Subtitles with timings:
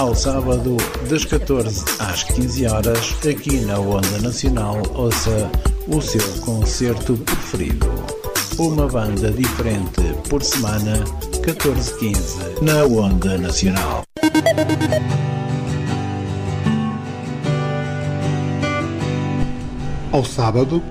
[0.00, 0.78] ao sábado,
[1.10, 5.50] das 14 às 15 horas, aqui na Onda Nacional, ouça
[5.88, 7.86] o seu concerto preferido.
[8.58, 10.00] Uma banda diferente
[10.30, 11.04] por semana,
[11.42, 14.02] 14-15, na Onda Nacional.
[20.10, 20.82] Ao sábado,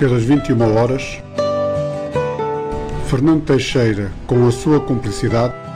[0.00, 1.22] pelas 21 horas,
[3.06, 5.69] Fernando Teixeira, com a sua cumplicidade,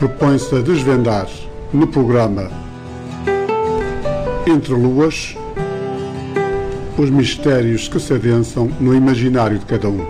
[0.00, 1.28] propõe-se a desvendar
[1.74, 2.50] no programa
[4.46, 5.36] Entre Luas
[6.96, 10.00] os mistérios que se adensam no imaginário de cada um.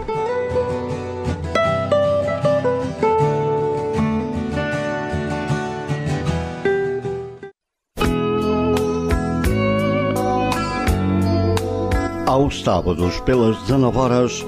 [12.27, 14.47] Aos sábados, pelas 19 horas,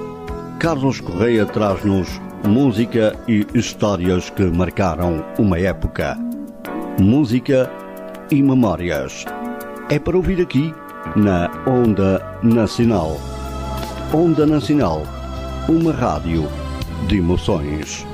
[0.60, 2.08] Carlos Correia traz-nos
[2.44, 6.16] música e histórias que marcaram uma época.
[7.00, 7.70] Música
[8.30, 9.24] e memórias.
[9.88, 10.74] É para ouvir aqui
[11.16, 13.16] na Onda Nacional.
[14.12, 15.02] Onda Nacional,
[15.68, 16.48] uma rádio
[17.06, 18.06] de emoções.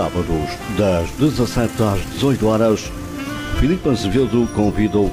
[0.00, 0.48] Sábados,
[0.78, 2.90] das 17 às 18 horas,
[3.58, 5.10] Filipe Azevedo convida-o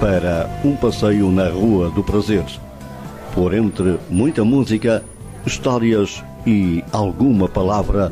[0.00, 2.46] para um passeio na Rua do Prazer.
[3.34, 5.04] Por entre muita música,
[5.44, 8.10] histórias e alguma palavra,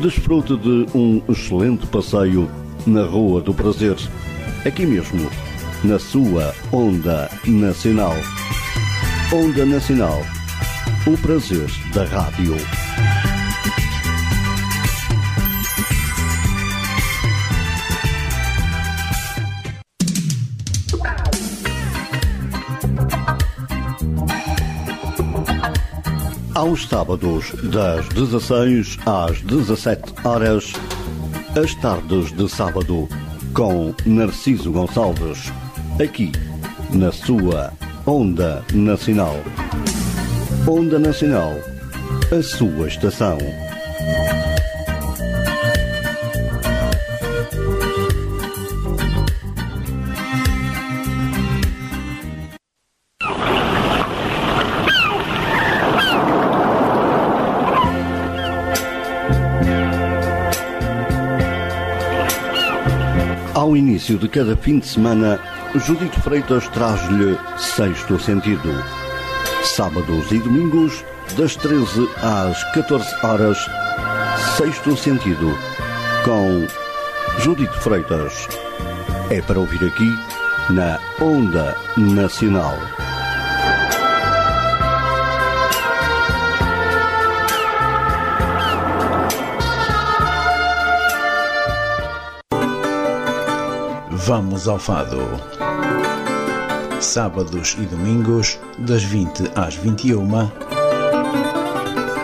[0.00, 2.50] desfrute de um excelente passeio
[2.84, 3.96] na Rua do Prazer,
[4.66, 5.30] aqui mesmo,
[5.84, 8.16] na sua Onda Nacional.
[9.32, 10.20] Onda Nacional,
[11.06, 12.56] o prazer da rádio.
[26.54, 30.72] Aos sábados, das 16 às 17 horas,
[31.60, 33.08] as tardes de sábado,
[33.52, 35.52] com Narciso Gonçalves,
[36.02, 36.30] aqui
[36.92, 37.72] na sua
[38.06, 39.36] Onda Nacional.
[40.66, 41.52] Onda Nacional,
[42.36, 43.38] a sua estação.
[64.04, 65.40] Início de cada fim de semana,
[65.74, 68.70] Judito Freitas traz-lhe Sexto Sentido.
[69.62, 71.02] Sábados e domingos,
[71.38, 73.58] das 13 às 14 horas,
[74.58, 75.56] Sexto Sentido,
[76.22, 76.66] com
[77.38, 78.46] Judito Freitas.
[79.30, 80.12] É para ouvir aqui,
[80.68, 82.76] na Onda Nacional.
[94.26, 95.18] Vamos ao Fado.
[96.98, 100.26] Sábados e domingos, das 20 às 21.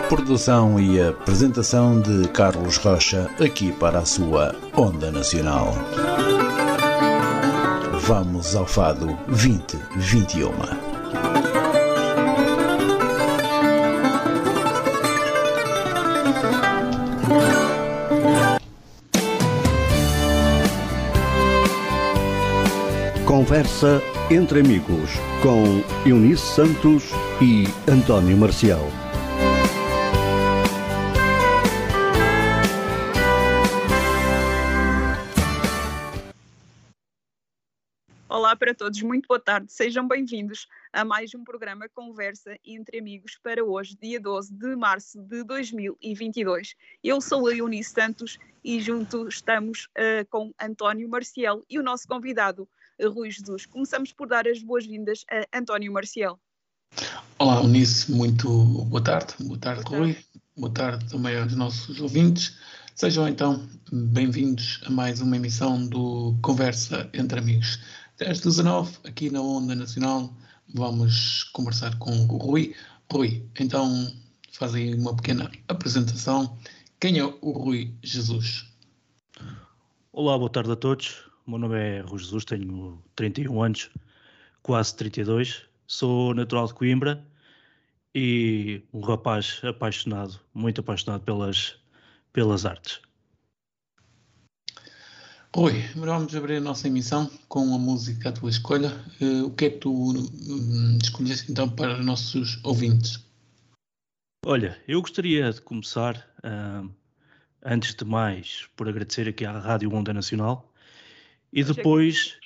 [0.09, 5.75] Produção e apresentação de Carlos Rocha, aqui para a sua Onda Nacional.
[7.99, 10.80] Vamos ao Fado 2021.
[23.51, 23.99] Conversa
[24.31, 25.09] entre amigos
[25.43, 27.09] com Eunice Santos
[27.41, 28.79] e António Marcial.
[38.29, 39.69] Olá para todos, muito boa tarde.
[39.69, 45.21] Sejam bem-vindos a mais um programa Conversa entre Amigos para hoje, dia 12 de março
[45.21, 46.73] de 2022.
[47.03, 52.07] Eu sou a Eunice Santos e junto estamos uh, com António Marcial e o nosso
[52.07, 52.65] convidado,
[52.99, 53.65] Rui Jesus.
[53.65, 56.39] Começamos por dar as boas-vindas a António Marcial.
[57.39, 58.47] Olá, Eunice, muito
[58.85, 59.33] boa tarde.
[59.39, 60.13] Boa tarde, boa Rui.
[60.13, 60.27] Tarde.
[60.57, 62.57] Boa tarde também aos nossos ouvintes.
[62.93, 67.79] Sejam então bem-vindos a mais uma emissão do Conversa entre Amigos.
[68.19, 70.31] Às 19, aqui na Onda Nacional,
[70.73, 72.75] vamos conversar com o Rui.
[73.11, 74.11] Rui, então
[74.51, 76.55] faz aí uma pequena apresentação.
[76.99, 78.71] Quem é o Rui Jesus?
[80.13, 81.30] Olá, boa tarde a todos.
[81.51, 83.89] Meu nome é Rui Jesus, tenho 31 anos,
[84.63, 85.65] quase 32.
[85.85, 87.27] Sou natural de Coimbra
[88.15, 91.75] e um rapaz apaixonado, muito apaixonado pelas,
[92.31, 93.01] pelas artes.
[95.57, 98.89] Oi, vamos abrir a nossa emissão com a música à tua escolha.
[99.19, 103.19] Uh, o que é que tu um, escolheste então para os nossos ouvintes?
[104.45, 106.15] Olha, eu gostaria de começar,
[106.45, 106.89] uh,
[107.61, 110.70] antes de mais, por agradecer aqui à Rádio Onda Nacional
[111.51, 112.37] e depois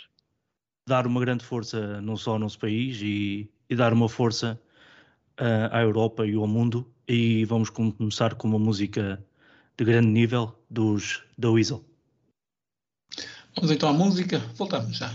[0.88, 4.60] dar uma grande força não só ao nosso país e, e dar uma força
[5.40, 6.90] uh, à Europa e ao mundo.
[7.07, 9.24] E vamos começar com uma música
[9.78, 11.84] de grande nível dos da Weasel.
[13.56, 15.12] Vamos então à música, voltamos já.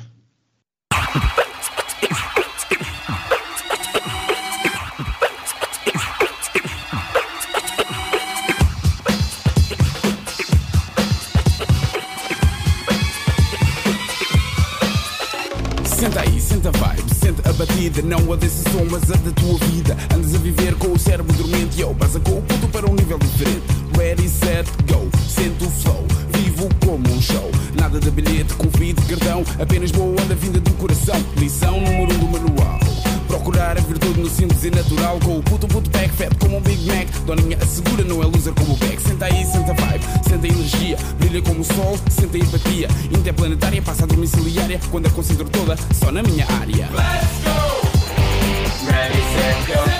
[17.60, 18.00] Batida.
[18.02, 19.96] Não a som, mas a da tua vida.
[20.14, 21.78] Andas a viver com o cérebro dormente.
[21.78, 23.62] E eu passa com o puto para um nível diferente.
[23.96, 26.06] Ready, set, go, sento o flow.
[26.32, 27.50] Vivo como um show.
[27.78, 29.44] Nada de bilhete, convite, cartão.
[29.58, 31.16] Apenas boa onda vinda do coração.
[31.36, 32.89] Lição número um do manual
[33.30, 35.20] Procurar a virtude no simples e natural.
[35.20, 37.06] Com o puto puto back fat como um Big Mac.
[37.24, 40.96] Doninha assegura, não é loser como o back Senta aí, senta vibe, senta energia.
[41.16, 42.88] Brilha como o sol, senta empatia.
[43.16, 44.80] Interplanetária, passa domiciliária.
[44.90, 46.88] Quando a concentro toda, só na minha área.
[46.90, 47.90] Let's go!
[48.90, 49.99] Ready, set, go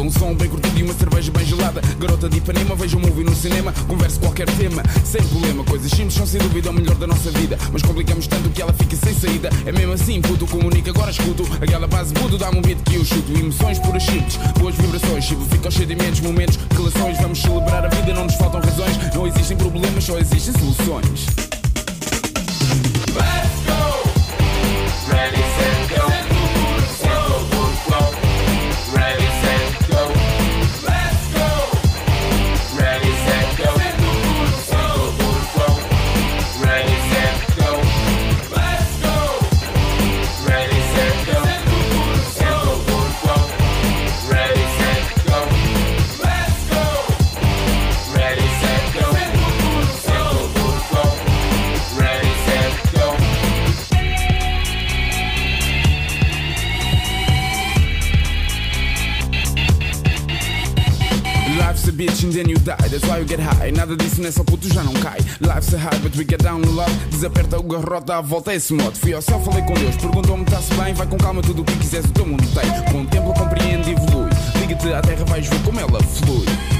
[0.00, 1.82] Um som bem curtido e uma cerveja bem gelada.
[1.98, 3.70] Garota de Ipanema, vejo um movie no cinema.
[3.86, 5.62] Converso qualquer tema, sem problema.
[5.62, 7.58] Coisas simples são sem dúvida o melhor da nossa vida.
[7.70, 9.50] Mas complicamos tanto que ela fica sem saída.
[9.66, 11.46] É mesmo assim, puto, comunica, agora escuto.
[11.60, 13.30] Aquela base puto, dá-me um beat que eu chuto.
[13.30, 15.24] Emoções puras simples, boas vibrações.
[15.24, 17.18] Chivo fica aos sedimentos, momentos, relações.
[17.18, 18.96] Vamos celebrar a vida, não nos faltam razões.
[19.14, 21.49] Não existem problemas, só existem soluções
[63.30, 63.70] get high.
[63.70, 65.18] Nada disso nessa puto já não cai.
[65.40, 66.90] Life's a high, but we get down a lot.
[67.10, 68.96] Desaperta o garrote, dá volta a esse modo.
[68.98, 70.92] Fui ao céu, falei com Deus, perguntou-me tá-se bem.
[70.94, 72.92] Vai com calma, tudo o que quiseres, o teu mundo tem.
[72.92, 74.30] Contempla, compreende e evolui.
[74.58, 76.79] Liga-te à terra, vais ver como ela flui.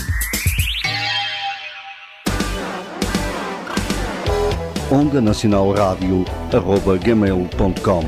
[4.91, 8.05] Onda Nacional Rádio arroba gmail.com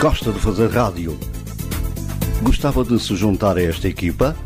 [0.00, 1.18] Gosta de fazer rádio?
[2.40, 4.36] Gostava de se juntar a esta equipa?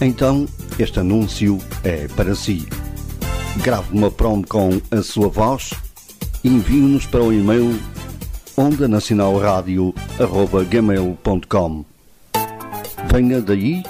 [0.00, 0.44] Então,
[0.76, 2.66] este anúncio é para si.
[3.62, 5.70] Grave uma prom com a sua voz
[6.42, 7.78] e envie-nos para o e-mail
[8.56, 8.88] onda
[13.16, 13.82] Venha daí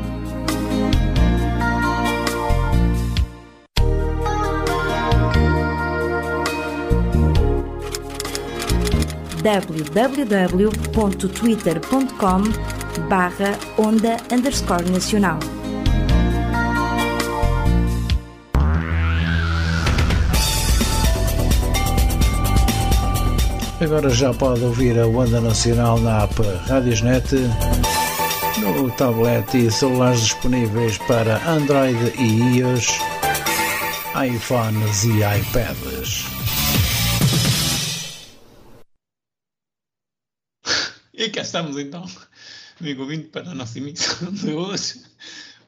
[9.45, 12.43] www.twitter.com
[13.09, 15.39] barra onda underscore nacional.
[23.81, 27.35] Agora já pode ouvir a Onda Nacional na app Radiosnet,
[28.59, 32.99] no tablet e celulares disponíveis para Android e iOS,
[34.17, 36.34] iPhones e iPads.
[41.55, 42.05] Cá estamos então,
[42.81, 45.01] amigo ouvinte, para a nossa emissão de hoje.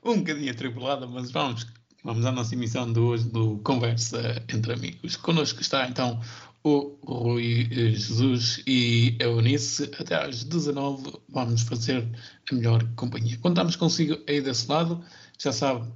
[0.05, 1.64] Um bocadinho atribulada, mas vamos,
[2.02, 5.14] vamos à nossa emissão de hoje do Conversa entre Amigos.
[5.14, 6.21] Connosco está então
[6.64, 9.88] o Rui Jesus e a Eunice.
[9.97, 12.05] Até às 19 vamos fazer
[12.50, 13.38] a melhor companhia.
[13.38, 15.00] Contamos consigo aí desse lado,
[15.38, 15.87] já sabe,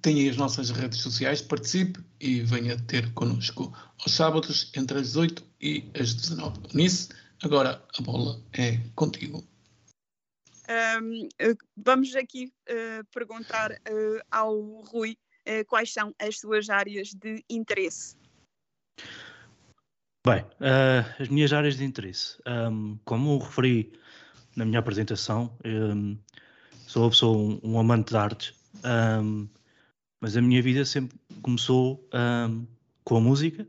[0.00, 5.08] tem aí as nossas redes sociais, participe e venha ter connosco aos sábados entre as
[5.08, 6.60] 18 e as 19.
[6.72, 7.10] Eunice,
[7.42, 9.44] Agora a bola é contigo.
[10.68, 11.28] Um,
[11.76, 15.16] vamos aqui uh, perguntar uh, ao Rui
[15.46, 18.16] uh, quais são as suas áreas de interesse.
[20.26, 20.44] Bem,
[21.20, 23.92] as minhas áreas de interesse, um, como referi
[24.56, 26.18] na minha apresentação, um,
[26.88, 28.52] sou, sou um, um, amante de artes,
[30.20, 32.04] mas a minha vida sempre começou
[33.04, 33.68] com a música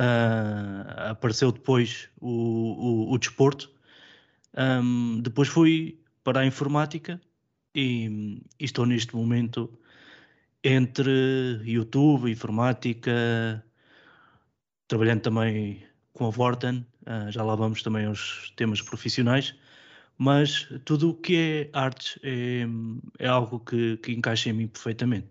[0.00, 3.70] Uh, apareceu depois o, o, o desporto.
[4.56, 7.20] Um, depois fui para a informática
[7.74, 9.70] e, e, estou neste momento
[10.62, 13.64] entre YouTube, informática,
[14.88, 19.54] trabalhando também com a Vorten, uh, já lá vamos também aos temas profissionais,
[20.16, 22.64] mas tudo o que é artes é,
[23.18, 25.26] é algo que, que encaixa em mim perfeitamente.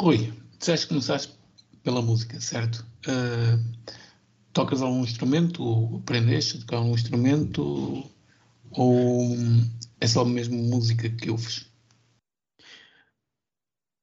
[0.00, 1.41] Rui, disseste que começaste
[1.82, 2.86] pela música, certo?
[3.06, 3.62] Uh,
[4.52, 5.62] tocas algum instrumento?
[5.62, 8.04] Ou aprendeste a tocar um instrumento?
[8.70, 9.36] Ou
[10.00, 11.70] é só mesmo música que ouves?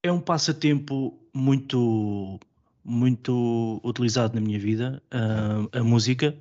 [0.04, 2.40] É um passatempo muito,
[2.84, 6.38] muito utilizado na minha vida, uh, a música.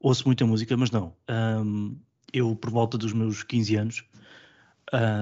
[0.00, 1.14] Ouço muita música, mas não.
[1.28, 1.98] Um,
[2.32, 4.04] eu, por volta dos meus 15 anos,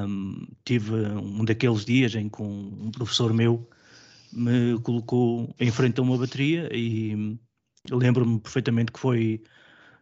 [0.07, 3.69] um, tive um daqueles dias em que um professor meu
[4.37, 7.39] me colocou em frente a uma bateria e
[7.91, 9.43] lembro-me perfeitamente que foi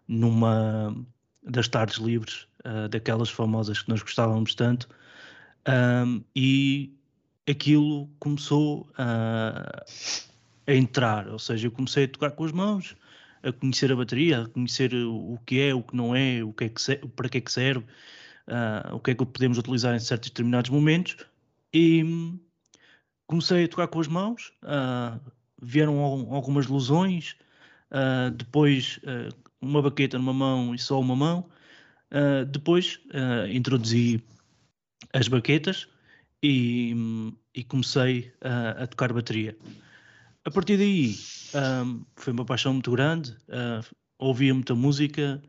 [0.09, 0.95] numa
[1.43, 4.89] das tardes livres, uh, daquelas famosas que nós gostávamos tanto,
[5.69, 6.93] um, e
[7.49, 9.85] aquilo começou a,
[10.67, 12.97] a entrar, ou seja, eu comecei a tocar com as mãos,
[13.43, 16.65] a conhecer a bateria, a conhecer o que é, o que não é, o que
[16.65, 17.85] é que serve, para que é que serve,
[18.49, 21.17] uh, o que é que podemos utilizar em certos determinados momentos,
[21.73, 22.03] e
[23.27, 25.21] comecei a tocar com as mãos, uh,
[25.61, 27.37] vieram algumas lesões,
[27.91, 31.49] uh, depois uh, uma baqueta numa mão e só uma mão,
[32.53, 33.01] depois
[33.51, 34.23] introduzi
[35.13, 35.89] as baquetas
[36.41, 36.95] e,
[37.53, 38.33] e comecei
[38.79, 39.57] a tocar bateria.
[40.45, 41.17] A partir daí
[42.15, 43.37] foi uma paixão muito grande,
[44.17, 45.43] ouvia muita música,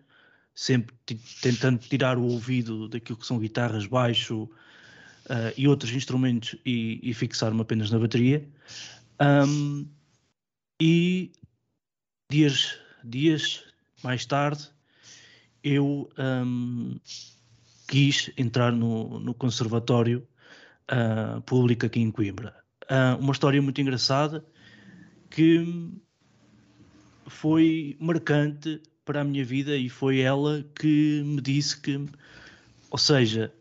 [0.56, 0.96] sempre
[1.40, 4.50] tentando tirar o ouvido daquilo que são guitarras, baixo,
[5.26, 8.48] uh, e outros instrumentos e, e fixar-me apenas na bateria.
[9.22, 9.88] Um,
[10.82, 11.32] e
[12.30, 13.64] dias, dias
[14.04, 14.70] mais tarde
[15.64, 17.00] eu um,
[17.88, 20.28] quis entrar no, no Conservatório
[20.92, 22.56] uh, Público aqui em Coimbra.
[22.84, 24.46] Uh, uma história muito engraçada
[25.30, 25.92] que
[27.28, 32.06] foi marcante para a minha vida e foi ela que me disse que,
[32.92, 33.54] ou seja,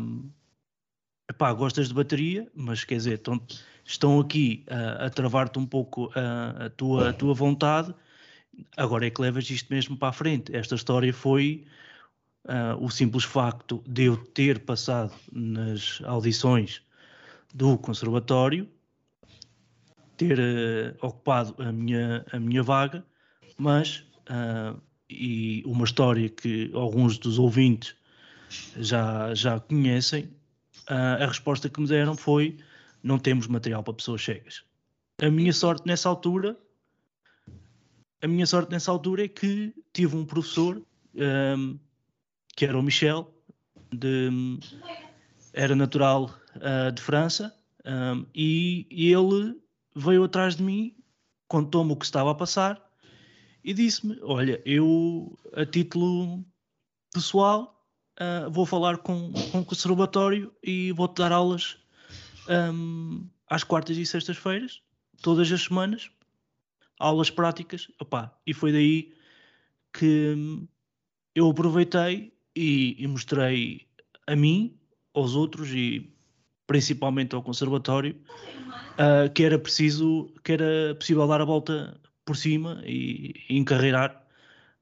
[0.00, 0.30] um,
[1.34, 3.40] epá, gostas de bateria, mas quer dizer, estão,
[3.84, 7.94] estão aqui a, a travar-te um pouco a, a, tua, a tua vontade,
[8.76, 10.54] agora é que levas isto mesmo para a frente.
[10.54, 11.66] Esta história foi
[12.44, 16.82] uh, o simples facto de eu ter passado nas audições
[17.52, 18.68] do conservatório,
[20.16, 23.04] ter uh, ocupado a minha, a minha vaga,
[23.58, 27.96] mas, uh, e uma história que alguns dos ouvintes
[28.76, 30.43] já, já conhecem, uh,
[30.86, 32.58] a resposta que me deram foi:
[33.02, 34.62] não temos material para pessoas cegas.
[35.22, 36.56] A minha sorte nessa altura
[38.24, 40.82] a minha sorte nessa altura é que tive um professor
[41.14, 41.78] um,
[42.56, 43.30] que era o Michel,
[43.92, 44.30] de,
[45.52, 49.60] era natural uh, de França, um, e, e, ele
[49.94, 50.96] veio atrás de mim,
[51.48, 52.82] contou-me o que estava a passar
[53.62, 56.42] e disse-me: Olha, eu, a título
[57.12, 57.73] pessoal,
[58.20, 61.76] uh, vou falar com, com o conservatório e vou-te dar aulas
[62.48, 64.80] um, às quartas e sextas-feiras,
[65.22, 66.10] todas as semanas,
[66.98, 69.12] aulas práticas, opá, e foi daí
[69.92, 70.36] que
[71.34, 73.86] eu aproveitei e, e, mostrei
[74.26, 74.76] a mim,
[75.12, 76.12] aos outros e
[76.66, 78.16] principalmente ao conservatório
[78.94, 84.24] uh, que era preciso, que era possível dar a volta por cima e, e encarreirar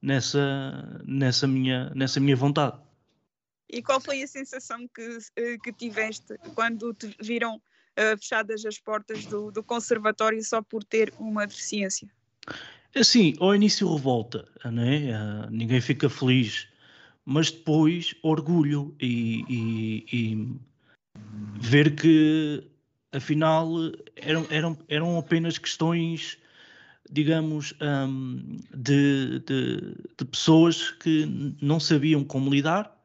[0.00, 2.76] nessa, nessa, minha, nessa minha vontade.
[3.72, 8.78] E qual foi a sensação que, eh, que tiveste quando te viram uh, fechadas as
[8.78, 12.06] portas do, do conservatório só por ter uma deficiência?
[12.94, 15.18] Assim, ao início revolta, né?
[15.18, 16.68] Uh, ninguém fica feliz,
[17.24, 20.60] mas depois orgulho e, e, e
[21.58, 22.70] ver que
[23.10, 23.70] afinal
[24.16, 26.36] eram, eram, eram apenas questões,
[27.10, 31.24] digamos, um, de, de, de, pessoas que
[31.60, 33.01] não sabiam como lidar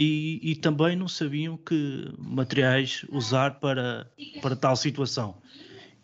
[0.00, 5.36] e, e, também não sabiam que materiais usar para, para tal situação.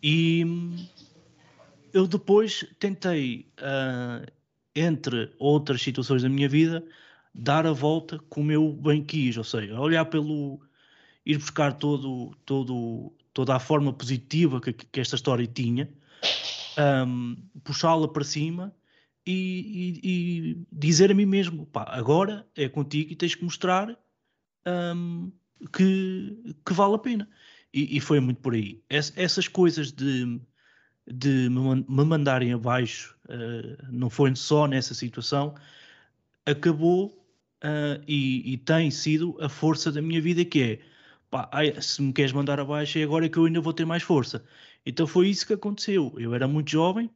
[0.02, 0.44] E
[1.94, 4.30] eu depois tentei, uh,
[4.74, 6.84] entre outras situações da minha vida,
[7.34, 10.60] dar a volta como eu bem quis, ou seja, olhar pelo.
[11.24, 15.88] ir buscar todo, todo, toda a forma positiva que, que esta história tinha,
[17.06, 17.34] um,
[17.64, 18.74] puxá-la para cima
[19.26, 20.10] e, e,
[20.52, 23.96] e, dizer a mim mesmo: pá, agora é contigo e tens que mostrar
[24.66, 25.32] um,
[25.72, 27.28] que, que vale a pena.
[27.72, 28.82] E, e foi muito por aí.
[28.88, 30.40] Es, essas coisas de,
[31.06, 35.54] de me, me mandarem abaixo, uh, não foi só nessa situação,
[36.46, 37.08] acabou
[37.64, 40.78] uh, e, e, tem sido a força da minha vida, que é
[41.30, 44.02] pá, ai, se me queres mandar abaixo, é agora que eu ainda vou ter mais
[44.02, 44.44] força.
[44.84, 46.14] Então foi isso que aconteceu.
[46.16, 47.10] Eu era muito jovem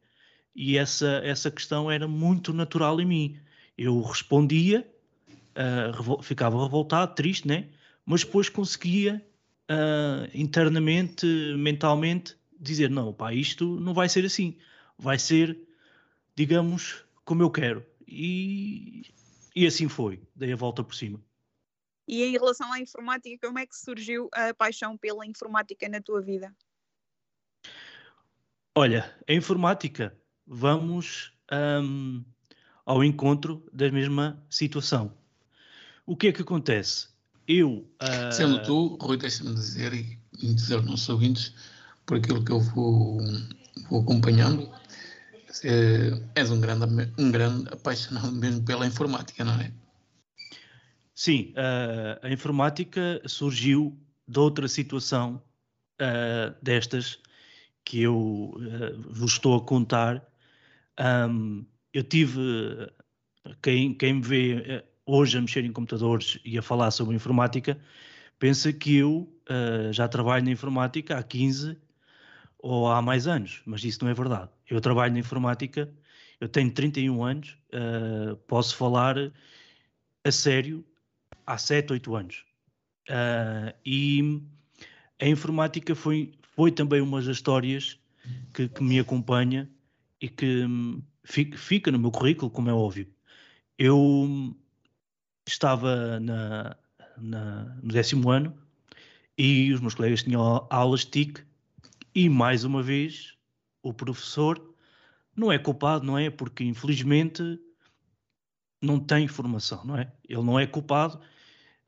[0.55, 3.39] e essa, essa questão era muito natural em mim.
[3.77, 4.87] Eu respondia,
[5.55, 7.69] uh, revol ficava revoltado, triste, né?
[8.05, 9.25] mas depois conseguia
[9.69, 11.25] uh, internamente,
[11.57, 14.57] mentalmente, dizer: não, pá, isto não vai ser assim,
[14.97, 15.57] vai ser,
[16.35, 17.85] digamos, como eu quero.
[18.07, 19.05] E,
[19.55, 21.21] e assim foi, dei a volta por cima.
[22.07, 26.21] E em relação à informática, como é que surgiu a paixão pela informática na tua
[26.21, 26.53] vida?
[28.75, 30.17] Olha, a informática,
[30.53, 32.25] vamos um,
[32.85, 35.13] ao encontro da mesma situação.
[36.05, 37.07] O que é que acontece?
[37.47, 37.89] Eu.
[38.01, 38.31] Uh...
[38.33, 41.53] Sendo tu, Rui, deixa-me dizer e dizer aos nossos ouvintes,
[42.05, 43.19] por aquilo que eu vou,
[43.89, 44.69] vou acompanhando,
[45.63, 46.85] é, és um grande,
[47.17, 49.71] um grande apaixonado mesmo pela informática, não é?
[51.15, 55.41] Sim, uh, a informática surgiu de outra situação
[56.01, 57.19] uh, destas
[57.85, 60.30] que eu uh, vos estou a contar,
[61.29, 62.39] um, eu tive,
[63.61, 67.79] quem, quem me vê hoje a mexer em computadores e a falar sobre informática,
[68.39, 71.77] pensa que eu uh, já trabalho na informática há 15
[72.59, 74.49] ou há mais anos, mas isso não é verdade.
[74.69, 75.91] Eu trabalho na informática,
[76.39, 79.15] eu tenho 31 anos, uh, posso falar
[80.23, 80.85] a sério
[81.45, 82.45] há 7, 8 anos.
[83.09, 84.41] Uh, e
[85.19, 87.97] a informática foi foi também uma das histórias
[88.53, 89.69] que, que me acompanha
[90.21, 93.11] e que hum, fica, no meu currículo, como é óbvio.
[93.77, 94.55] Eu
[95.47, 96.77] estava na,
[97.17, 98.55] na, no décimo ano
[99.37, 101.43] e os meus colegas tinham aulas de TIC
[102.13, 103.35] e, mais uma vez,
[103.81, 104.75] o professor
[105.35, 106.29] não é culpado, não é?
[106.29, 107.59] Porque, infelizmente,
[108.81, 110.11] não tem formação, não é?
[110.27, 111.19] Ele não é culpado.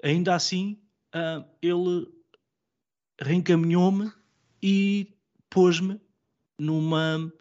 [0.02, 0.80] Ainda assim,
[1.14, 2.08] uh, ele
[3.22, 4.12] reencaminhou-me
[4.62, 5.14] e
[5.50, 6.00] pôs-me
[6.58, 7.32] numa,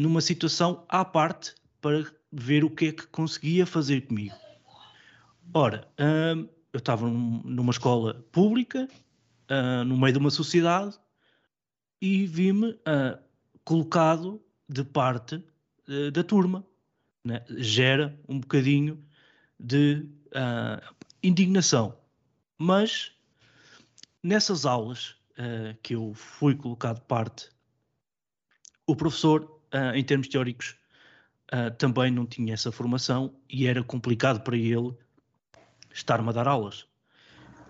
[0.00, 4.34] numa situação à parte para ver o que é que conseguia fazer comigo.
[5.52, 8.88] Ora, hum, eu estava numa escola pública,
[9.50, 10.98] hum, no meio de uma sociedade,
[12.00, 13.18] e vi-me hum,
[13.62, 15.44] colocado de parte
[16.12, 16.64] da turma.
[17.24, 17.44] Né?
[17.58, 19.04] Gera um bocadinho
[19.58, 20.06] de
[21.20, 21.98] indignação.
[22.56, 23.10] Mas
[24.22, 25.16] nessas aulas
[25.82, 27.50] que eu fui colocado parte,
[28.86, 30.76] o professor, uh, em termos teóricos,
[31.52, 34.94] uh, também não tinha essa formação e era complicado para ele
[35.92, 36.86] estar-me a dar aulas.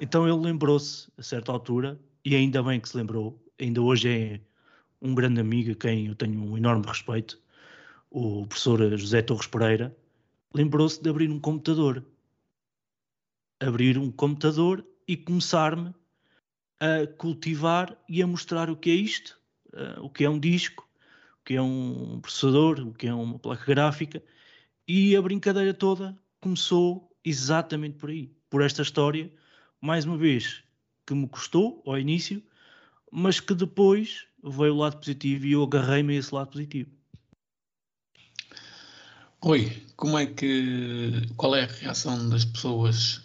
[0.00, 4.40] Então ele lembrou-se, a certa altura, e ainda bem que se lembrou, ainda hoje é
[5.00, 7.40] um grande amigo a quem eu tenho um enorme respeito,
[8.10, 9.96] o professor José Torres Pereira,
[10.54, 12.04] lembrou-se de abrir um computador.
[13.60, 15.94] Abrir um computador e começar-me
[16.80, 19.38] a cultivar e a mostrar o que é isto,
[19.74, 20.88] uh, o que é um disco,
[21.44, 24.22] que é um processador, o que é uma placa gráfica.
[24.86, 29.30] E a brincadeira toda começou exatamente por aí, por esta história,
[29.80, 30.62] mais uma vez,
[31.06, 32.42] que me custou ao início,
[33.10, 36.90] mas que depois veio o lado positivo e eu agarrei-me a esse lado positivo.
[39.42, 41.26] Oi, como é que.
[41.36, 43.22] Qual é a reação das pessoas?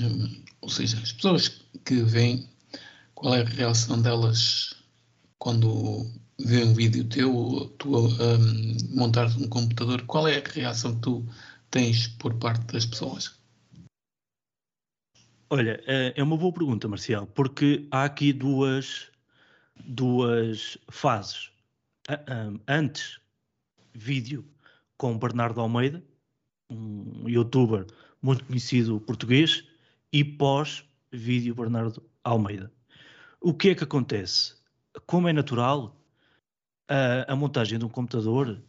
[0.00, 1.48] Hum, ou seja, as pessoas
[1.84, 2.48] que vêm,
[3.14, 4.74] qual é a reação delas
[5.38, 6.06] quando
[6.40, 10.02] vê um vídeo teu, tu um, montar um computador?
[10.06, 11.26] Qual é a reação que tu
[11.70, 13.38] tens por parte das pessoas?
[15.50, 19.10] Olha, é, é uma boa pergunta, Marcial, porque há aqui duas,
[19.84, 21.50] duas fases.
[22.66, 23.18] Antes,
[23.94, 24.44] vídeo
[24.96, 26.02] com Bernardo Almeida,
[26.70, 27.86] um youtuber
[28.20, 29.64] muito conhecido português,
[30.12, 32.70] e pós, vídeo Bernardo Almeida.
[33.40, 34.54] O que é que acontece?
[35.06, 35.98] Como é natural,
[36.88, 38.60] a, a montagem de um computador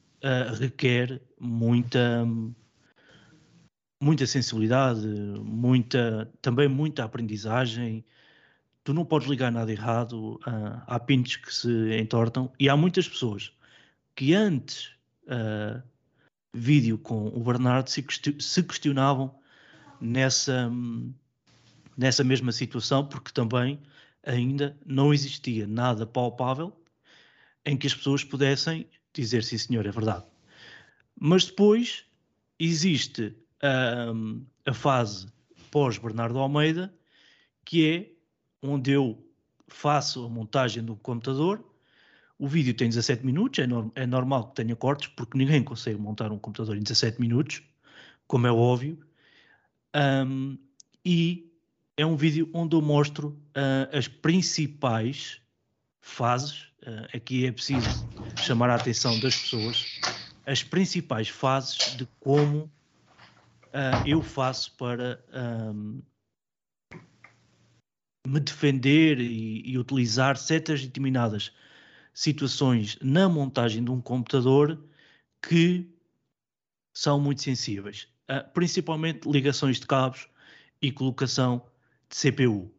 [0.60, 2.27] requer muita
[4.01, 8.05] muita sensibilidade, muita, também muita aprendizagem.
[8.84, 13.08] Tu não podes ligar nada errado, uh, há pintos que se entortam e há muitas
[13.08, 13.51] pessoas
[14.15, 14.91] que antes
[15.25, 15.82] uh,
[16.53, 18.03] vídeo com o Bernardo se,
[18.39, 19.36] se questionavam
[19.99, 20.71] nessa,
[21.97, 23.79] nessa mesma situação, porque também
[24.25, 26.75] ainda não existia nada palpável
[27.69, 30.25] em que as pessoas pudessem dizer sim senhor, é verdade.
[31.19, 32.03] Mas depois
[32.58, 33.36] existe
[34.65, 35.27] a fase
[35.69, 36.91] pós-Bernardo Almeida,
[37.63, 38.12] que é
[38.67, 39.23] onde eu
[39.67, 41.63] faço a montagem do computador.
[42.39, 45.99] O vídeo tem 17 minutos, é, norm é normal que tenha cortes, porque ninguém consegue
[45.99, 47.62] montar um computador em 17 minutos,
[48.25, 48.97] como é óbvio.
[49.95, 50.58] Um,
[51.05, 51.53] e
[51.95, 55.39] é um vídeo onde eu mostro uh, as principais
[56.01, 56.67] fases.
[56.81, 58.07] Uh, aqui é preciso
[58.38, 59.99] chamar a atenção das pessoas,
[60.45, 62.71] as principais fases de como
[63.69, 66.01] uh, eu faço para um,
[68.25, 71.51] me defender e, e, utilizar certas determinadas
[72.13, 74.81] situações na montagem de um computador
[75.41, 75.89] que
[76.95, 80.27] são muito sensíveis, uh, principalmente ligações de cabos
[80.81, 81.65] e colocação
[82.09, 82.73] de CPU.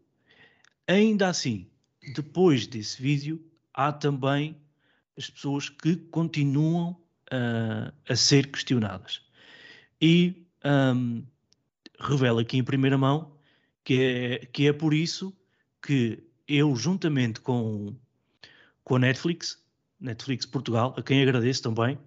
[0.88, 1.69] Ainda assim,
[2.14, 4.56] depois desse vídeo, há também
[5.16, 6.92] as pessoas que continuam
[7.32, 9.22] uh, a ser questionadas.
[10.00, 11.22] E um,
[11.98, 13.36] revela aqui em primeira mão
[13.84, 15.36] que é, que é por isso
[15.82, 17.94] que eu, juntamente com,
[18.82, 19.62] com a Netflix,
[20.00, 21.98] Netflix Portugal, a quem agradeço também,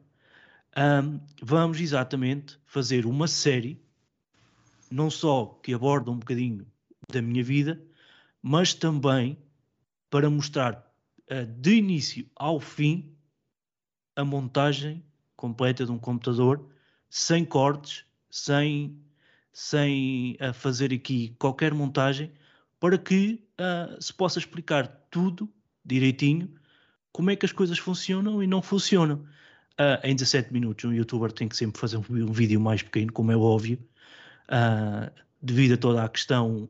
[0.75, 3.79] um, vamos exatamente fazer uma série,
[4.89, 6.65] não só que aborda um bocadinho
[7.11, 7.81] da minha vida,
[8.41, 9.37] mas também
[10.13, 10.93] para mostrar
[11.31, 13.17] uh, de início ao fim
[14.15, 15.03] a montagem
[15.35, 16.63] completa de um computador,
[17.09, 18.95] sem cortes, sem,
[19.51, 22.31] sem uh, fazer aqui qualquer montagem,
[22.79, 25.51] para que uh, se possa explicar tudo
[25.83, 26.53] direitinho,
[27.11, 29.25] como é que as coisas funcionam e não funcionam.
[29.79, 33.11] Uh, em 17 minutos, um youtuber tem que sempre fazer um, um vídeo mais pequeno,
[33.11, 33.79] como é óbvio,
[35.41, 36.69] devido a toda a questão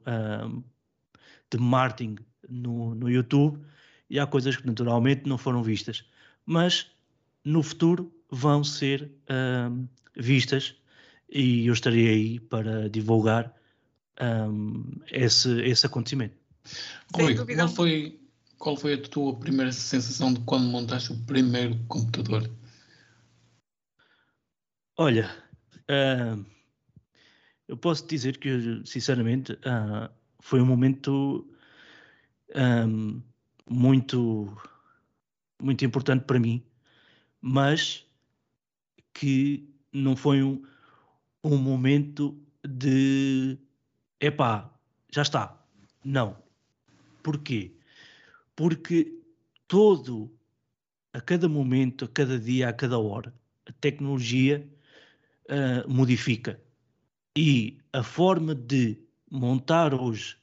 [1.51, 2.15] de marketing
[2.49, 3.59] no, no YouTube,
[4.09, 6.05] e há coisas que naturalmente não foram vistas,
[6.45, 6.87] mas
[7.43, 9.11] no futuro vão ser
[10.15, 10.75] vistas
[11.29, 13.53] e eu estarei aí para divulgar
[14.21, 16.35] um, esse, esse acontecimento.
[17.15, 18.19] Rui, qual foi,
[18.57, 22.49] qual foi a tua primeira sensação de quando montaste o primeiro computador?
[24.95, 25.29] Olha,
[25.89, 26.45] uh,
[27.67, 31.47] eu posso dizer que, sinceramente, uh, foi um momento
[32.55, 33.21] um,
[33.69, 34.55] muito,
[35.61, 36.63] muito importante para mim,
[37.41, 38.05] mas
[39.13, 40.63] que não foi um,
[41.43, 43.57] um momento de
[44.19, 44.71] epá,
[45.11, 45.59] já está.
[46.03, 46.37] Não.
[47.21, 47.75] Porquê?
[48.55, 49.19] Porque
[49.67, 50.31] todo,
[51.13, 53.33] a cada momento, a cada dia, a cada hora,
[53.65, 54.67] a tecnologia
[55.49, 56.59] uh, modifica.
[57.35, 58.97] E a forma de
[59.29, 60.37] montar hoje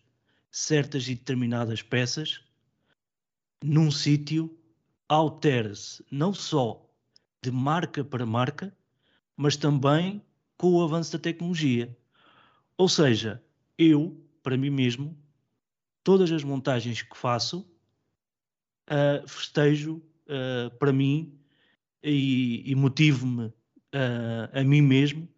[0.51, 2.43] certas e determinadas peças
[3.63, 4.59] num sítio
[5.09, 6.89] altera-se não só
[7.43, 8.77] de marca para marca,
[9.37, 10.23] mas também
[10.57, 11.97] com o avanço da tecnologia.
[12.77, 13.43] Ou seja,
[13.79, 15.17] eu, para mim mesmo,
[16.03, 17.67] todas as montagens que faço,
[18.91, 21.39] uh, festejo uh, para mim
[22.03, 23.55] e, e motivo-me uh,
[24.53, 25.29] a mim mesmo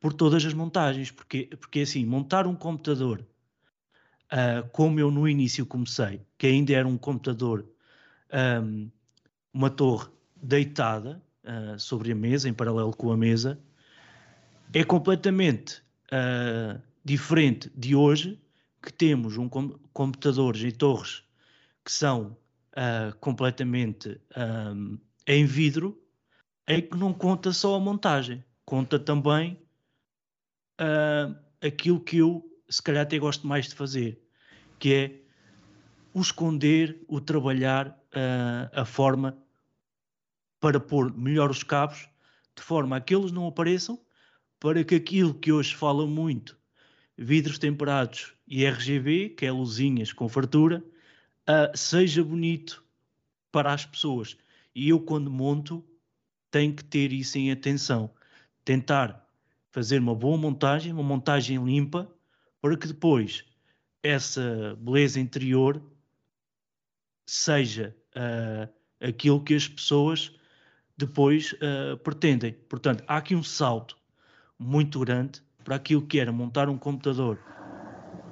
[0.00, 3.26] por todas as montagens, porque, porque assim, montar um computador
[4.32, 7.66] uh, como eu no início comecei, que ainda era um computador,
[8.62, 8.90] um,
[9.52, 13.58] uma torre deitada uh, sobre a mesa, em paralelo com a mesa,
[14.72, 18.40] é completamente uh, diferente de hoje,
[18.82, 21.24] que temos um com computadores e torres
[21.84, 22.36] que são
[23.20, 25.98] completamente um, em vidro,
[26.68, 29.58] em que não conta só a montagem, conta também
[31.62, 34.20] aquilo que eu se calhar até gosto mais de fazer,
[34.78, 35.20] que é
[36.12, 39.36] o esconder, o trabalhar uh, a forma
[40.58, 42.08] para pôr melhor os cabos,
[42.56, 44.00] de forma a que eles não apareçam,
[44.58, 46.58] para que aquilo que hoje fala muito,
[47.16, 50.82] vidros temperados e RGB, que é luzinhas com fartura,
[51.48, 52.82] uh, seja bonito
[53.52, 54.36] para as pessoas.
[54.74, 55.84] E eu, quando monto,
[56.50, 58.10] tenho que ter isso em atenção.
[58.64, 59.26] Tentar
[59.70, 62.10] fazer uma boa montagem, uma montagem limpa,
[62.66, 63.44] para que depois
[64.02, 65.80] essa beleza interior
[67.24, 68.68] seja uh,
[69.00, 70.32] aquilo que as pessoas
[70.96, 72.54] depois uh, pretendem.
[72.68, 73.96] Portanto, há aqui um salto
[74.58, 77.38] muito grande para aquilo que era montar um computador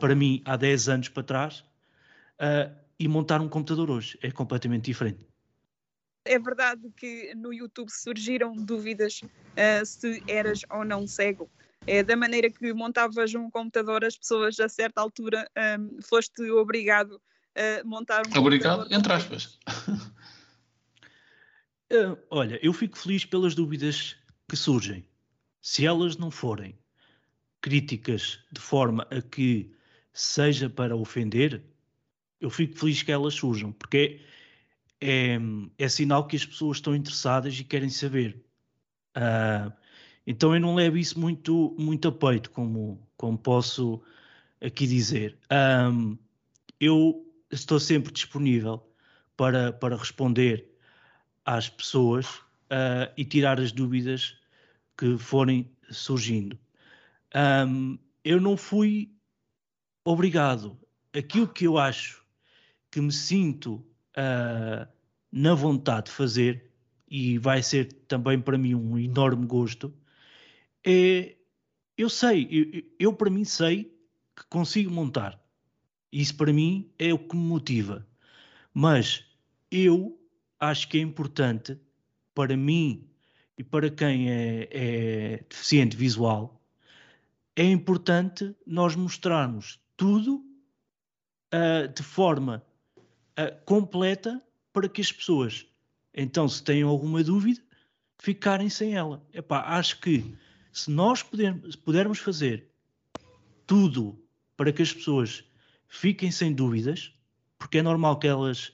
[0.00, 1.60] para mim há 10 anos para trás
[2.40, 4.18] uh, e montar um computador hoje.
[4.20, 5.24] É completamente diferente.
[6.24, 11.48] É verdade que no YouTube surgiram dúvidas uh, se eras ou não cego
[11.86, 17.20] é, da maneira que montavas um computador, as pessoas a certa altura um, foste obrigado
[17.54, 18.98] a montar um Obrigado, computador.
[18.98, 19.58] entre aspas.
[21.92, 24.16] uh, olha, eu fico feliz pelas dúvidas
[24.48, 25.06] que surgem.
[25.60, 26.78] Se elas não forem
[27.60, 29.74] críticas de forma a que
[30.12, 31.62] seja para ofender,
[32.40, 34.20] eu fico feliz que elas surjam, porque
[35.00, 35.38] é, é,
[35.78, 38.44] é sinal que as pessoas estão interessadas e querem saber.
[39.16, 39.72] Uh,
[40.26, 44.02] então eu não levo isso muito, muito a peito, como, como posso
[44.60, 45.38] aqui dizer.
[45.50, 46.16] Um,
[46.80, 48.82] eu estou sempre disponível
[49.36, 50.70] para, para responder
[51.44, 52.26] às pessoas
[52.70, 54.36] uh, e tirar as dúvidas
[54.96, 56.58] que forem surgindo.
[57.34, 59.12] Um, eu não fui
[60.04, 60.78] obrigado.
[61.12, 62.24] Aquilo que eu acho
[62.90, 63.84] que me sinto
[64.16, 64.86] uh,
[65.30, 66.70] na vontade de fazer,
[67.08, 69.92] e vai ser também para mim um enorme gosto,
[70.84, 71.36] é,
[71.96, 73.84] eu sei, eu, eu para mim sei
[74.36, 75.40] que consigo montar.
[76.12, 78.06] Isso para mim é o que me motiva.
[78.72, 79.24] Mas
[79.70, 80.20] eu
[80.60, 81.78] acho que é importante
[82.34, 83.08] para mim
[83.56, 86.60] e para quem é, é deficiente visual,
[87.56, 90.44] é importante nós mostrarmos tudo
[91.54, 92.64] uh, de forma
[93.38, 94.42] uh, completa
[94.72, 95.66] para que as pessoas,
[96.12, 97.60] então, se têm alguma dúvida,
[98.18, 99.24] ficarem sem ela.
[99.32, 100.34] Epá, acho que
[100.74, 102.68] se nós pudermos, pudermos fazer
[103.66, 104.20] tudo
[104.56, 105.44] para que as pessoas
[105.88, 107.14] fiquem sem dúvidas,
[107.58, 108.72] porque é normal que elas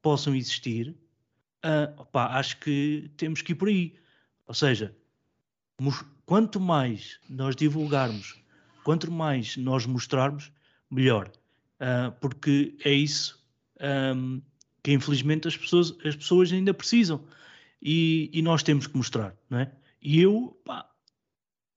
[0.00, 0.96] possam existir,
[1.64, 3.94] uh, opá, acho que temos que ir por aí.
[4.46, 4.96] Ou seja,
[6.24, 8.40] quanto mais nós divulgarmos,
[8.84, 10.52] quanto mais nós mostrarmos,
[10.90, 11.30] melhor.
[11.80, 13.44] Uh, porque é isso
[14.14, 14.40] um,
[14.82, 17.24] que infelizmente as pessoas, as pessoas ainda precisam.
[17.82, 19.72] E, e, nós temos que mostrar, não é?
[20.02, 20.89] E eu, pá,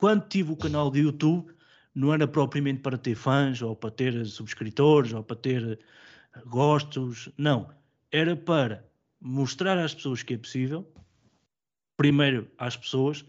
[0.03, 1.49] quando tive o canal de YouTube,
[1.95, 5.79] não era propriamente para ter fãs, ou para ter subscritores, ou para ter
[6.45, 7.73] gostos, não.
[8.11, 8.85] Era para
[9.21, 10.85] mostrar às pessoas que é possível,
[11.95, 13.23] primeiro às pessoas,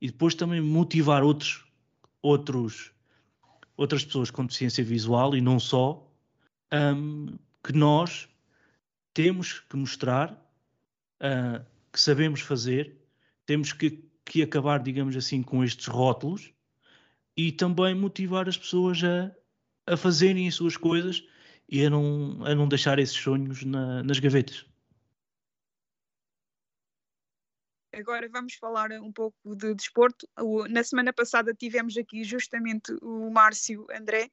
[0.00, 1.64] e depois também motivar outros,
[2.20, 2.90] outros,
[3.76, 6.12] outras pessoas com deficiência visual, e não só,
[6.72, 8.28] um, que nós
[9.14, 10.32] temos que mostrar
[11.22, 12.96] uh, que sabemos fazer,
[13.46, 16.52] temos que que acabar, digamos assim, com estes rótulos
[17.36, 19.34] e também motivar as pessoas a,
[19.86, 21.24] a fazerem as suas coisas
[21.68, 24.66] e a não, a não deixar esses sonhos na, nas gavetas.
[27.94, 30.28] Agora vamos falar um pouco de desporto.
[30.68, 34.30] Na semana passada tivemos aqui justamente o Márcio André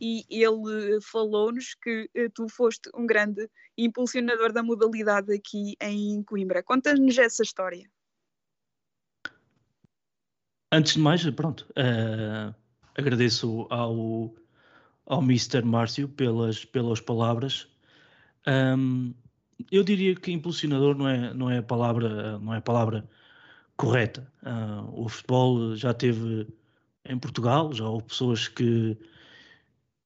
[0.00, 6.62] e ele falou-nos que eh, tu foste um grande impulsionador da modalidade aqui em Coimbra.
[6.62, 7.90] Conta-nos essa história.
[10.74, 12.54] Antes de mais, pronto, uh,
[12.94, 14.34] agradeço ao,
[15.04, 15.60] ao Mr.
[15.62, 17.68] Márcio pelas, pelas palavras.
[18.46, 19.12] Um,
[19.70, 23.06] eu diria que impulsionador não é, não é a palavra, não é palavra
[23.76, 24.32] correta.
[24.42, 26.48] Uh, o futebol já teve
[27.04, 28.96] em Portugal, já houve pessoas que,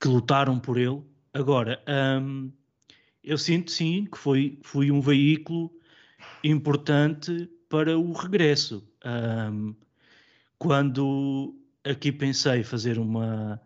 [0.00, 1.00] que lutaram por ele.
[1.32, 1.80] Agora,
[2.20, 2.50] um,
[3.22, 5.70] eu sinto sim que foi, foi um veículo
[6.42, 8.84] importante para o regresso.
[9.04, 9.76] Um,
[10.58, 13.60] quando aqui pensei fazer uma,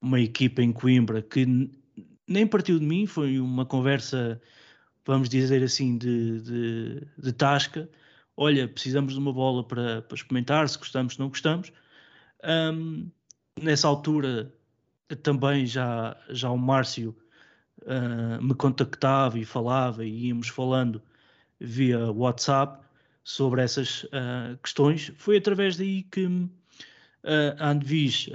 [0.00, 1.46] uma equipa em Coimbra que
[2.26, 4.40] nem partiu de mim, foi uma conversa,
[5.06, 7.88] vamos dizer assim, de, de, de tasca.
[8.36, 11.72] Olha, precisamos de uma bola para, para experimentar, se gostamos, se não gostamos.
[12.44, 13.10] Um,
[13.60, 14.54] nessa altura
[15.22, 17.16] também já, já o Márcio
[17.82, 21.02] uh, me contactava e falava e íamos falando
[21.58, 22.87] via WhatsApp
[23.22, 25.12] sobre essas uh, questões.
[25.16, 26.50] Foi através daí que uh,
[27.58, 28.28] a Andevis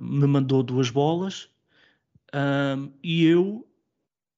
[0.00, 1.48] me mandou duas bolas
[3.02, 3.66] e eu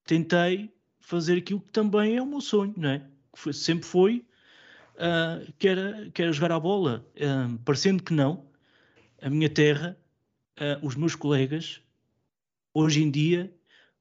[0.05, 0.73] tentei
[1.09, 2.99] fazer aquilo que também é o meu sonho, não é?
[3.33, 4.27] Que foi, sempre foi
[4.99, 7.07] uh, que, era, que era jogar a bola.
[7.17, 8.45] Uh, parecendo que não,
[9.23, 9.97] a minha terra,
[10.61, 11.81] uh, os meus colegas,
[12.75, 13.53] hoje em dia,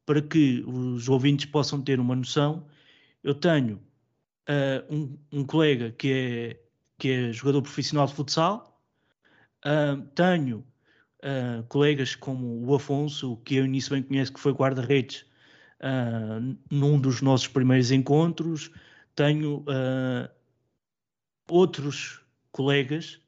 [0.06, 2.68] para que os ouvintes possam ter uma noção,
[3.24, 3.82] eu tenho
[4.90, 6.62] um, um, colega que é,
[6.98, 8.82] que é jogador profissional de futsal,
[10.16, 10.66] tenho
[11.24, 15.26] uh, colegas como o Afonso, que eu nisso bem conheço, que foi guarda-redes
[15.82, 18.72] uh, num dos nossos primeiros encontros,
[19.16, 20.30] tenho uh,
[21.50, 23.20] outros colegas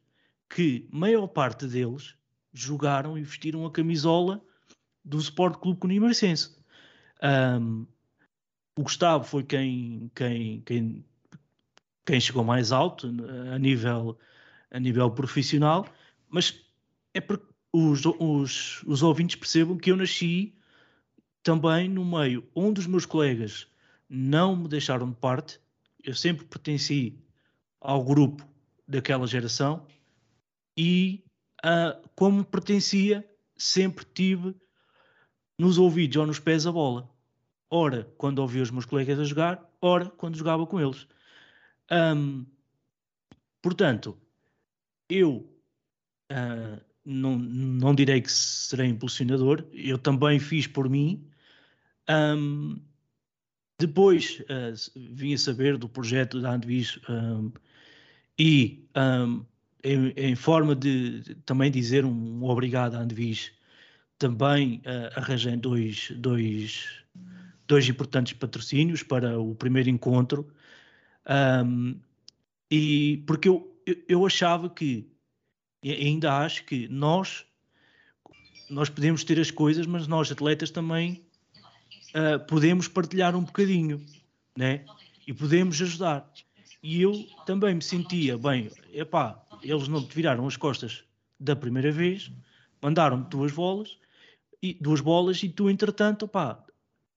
[0.49, 2.15] que, maior parte deles,
[2.53, 4.41] jogaram e vestiram a camisola
[5.03, 6.57] do Sport Clube Cunimarcense.
[7.21, 7.85] Um,
[8.77, 11.05] o Gustavo foi quem, quem, quem,
[12.09, 13.07] quem chegou mais alto
[13.53, 14.17] a nível,
[14.71, 15.87] a nível profissional,
[16.27, 16.59] mas
[17.13, 20.55] é porque os, os, os ouvintes percebam que eu nasci
[21.43, 23.67] também no meio onde os meus colegas
[24.09, 25.59] não me deixaram de parte,
[26.03, 27.15] eu sempre pertenci
[27.79, 28.43] ao grupo
[28.87, 29.85] daquela geração
[30.75, 31.23] e
[31.63, 33.23] uh, como pertencia,
[33.55, 34.55] sempre tive
[35.59, 37.07] nos ouvidos ou nos pés a bola.
[37.69, 41.05] Ora, quando ouvia os meus colegas a jogar, ora, quando jogava com eles.
[41.91, 42.45] Um,
[43.61, 44.17] portanto,
[45.09, 45.49] eu
[46.31, 51.27] uh, não, não direi que serei impulsionador, eu também fiz por mim.
[52.09, 52.79] Um,
[53.79, 57.51] depois uh, vim a saber do projeto da Andevis um,
[58.37, 59.45] e, um,
[59.83, 63.51] em, em, forma de, também dizer um, obrigado à Andevis,
[64.17, 66.89] também uh, arranjei dois, dois,
[67.65, 70.51] dois importantes patrocínios para o primeiro encontro.
[71.27, 71.99] Um,
[72.69, 75.09] e porque eu, eu, achava que
[75.83, 77.45] ainda acho que nós
[78.69, 81.25] nós podemos ter as coisas, mas nós atletas também
[82.09, 84.05] uh, podemos partilhar um bocadinho,
[84.55, 84.85] né?
[85.25, 86.31] E podemos ajudar.
[86.81, 91.03] E eu também me sentia bem, epá, eles não te viraram as costas
[91.39, 92.31] da primeira vez,
[92.81, 93.97] mandaram-me duas bolas,
[94.61, 96.63] e, duas bolas e tu, entretanto, opá,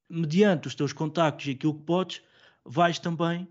[0.09, 2.23] mediante os teus contactos e aquilo que podes,
[2.65, 3.49] vais também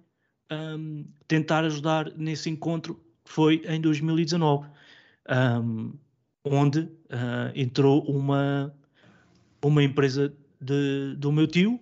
[0.52, 4.68] um, tentar ajudar nesse encontro que foi em 2019
[5.64, 5.94] um,
[6.44, 8.74] onde uh, entrou uma,
[9.64, 11.80] uma empresa de, do meu tio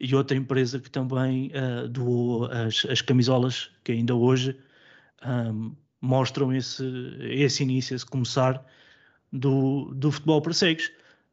[0.00, 4.58] e outra empresa que também uh, doou as, as camisolas que ainda hoje
[5.24, 6.84] um, mostram esse,
[7.20, 8.64] esse início, esse começar
[9.32, 10.90] do, do futebol para cegos.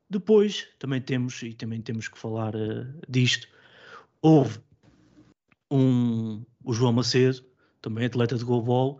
[0.09, 3.47] Depois também temos, e também temos que falar uh, disto,
[4.21, 4.59] houve
[5.71, 7.43] um, o João Macedo,
[7.81, 8.99] também atleta de goalball,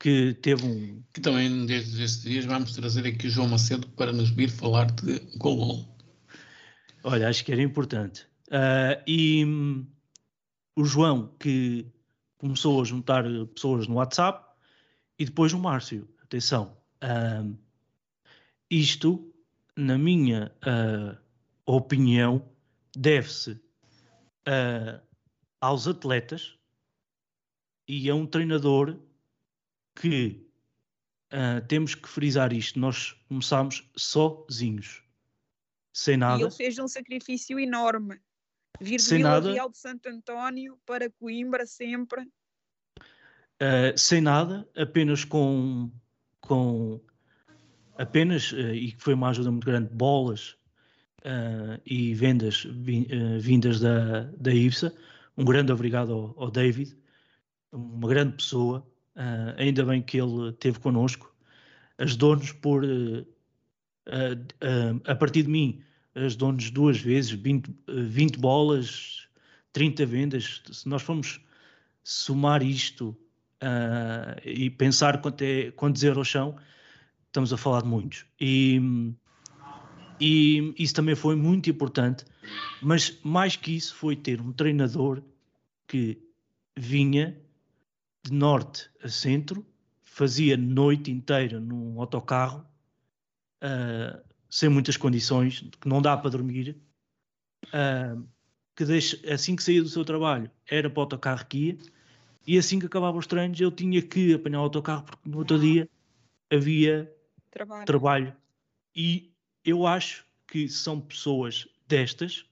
[0.00, 1.00] que teve um.
[1.12, 4.90] Que também, desde estes dias, vamos trazer aqui o João Macedo para nos vir falar
[4.90, 5.96] de gol.
[7.04, 8.26] Olha, acho que era importante.
[8.48, 9.86] Uh, e um,
[10.74, 11.86] o João, que
[12.36, 13.22] começou a juntar
[13.54, 14.44] pessoas no WhatsApp,
[15.16, 16.08] e depois o Márcio.
[16.20, 17.56] Atenção, uh,
[18.68, 19.32] isto,
[19.76, 21.16] na minha uh,
[21.64, 22.44] opinião,
[22.96, 23.60] deve-se
[25.60, 26.58] aos atletas
[27.86, 28.98] e a um treinador
[29.94, 30.46] que
[31.32, 35.02] uh, temos que frisar isto: nós começámos sozinhos,
[35.92, 36.40] sem nada.
[36.40, 38.20] E ele fez um sacrifício enorme.
[38.80, 42.22] Vir sem Vila nada, Real de Santo António para Coimbra sempre.
[42.22, 45.90] Uh, sem nada, apenas com,
[46.40, 47.00] com
[47.96, 50.56] apenas, uh, e que foi uma ajuda muito grande, bolas
[51.20, 52.66] uh, e vendas
[53.38, 54.92] vindas da, da IFSA.
[55.36, 56.96] Um grande obrigado ao, ao David,
[57.74, 61.32] uma grande pessoa, Uh, ainda bem que ele teve connosco.
[61.98, 63.26] Ajudou-nos por, uh,
[65.04, 65.80] a partir de mim,
[66.16, 69.28] ajudou-nos duas vezes, 20, 20 bolas,
[69.72, 70.62] 30 vendas.
[70.70, 71.40] Se nós formos
[72.02, 73.16] somar isto
[74.44, 76.56] e pensar quanto é, quantos euros são,
[77.28, 78.26] estamos a falar de muitos.
[78.38, 78.78] E,
[80.20, 82.24] e isso também foi muito importante,
[82.82, 85.22] mas mais que isso foi ter um treinador
[85.88, 86.18] que
[86.76, 87.34] vinha
[88.24, 89.64] de norte a centro,
[90.02, 92.66] fazia noite inteira num autocarro,
[93.62, 96.76] uh, sem muitas condições, que não dá para dormir,
[97.66, 98.26] uh,
[98.74, 101.78] que deixa, assim que saía do seu trabalho era para o autocarro que ia,
[102.46, 105.58] e assim que acabava os treinos eu tinha que apanhar o autocarro porque no outro
[105.58, 105.88] dia
[106.50, 107.10] havia
[107.50, 107.86] trabalho.
[107.86, 108.36] trabalho.
[108.94, 109.32] E
[109.64, 112.46] eu acho que são pessoas destas,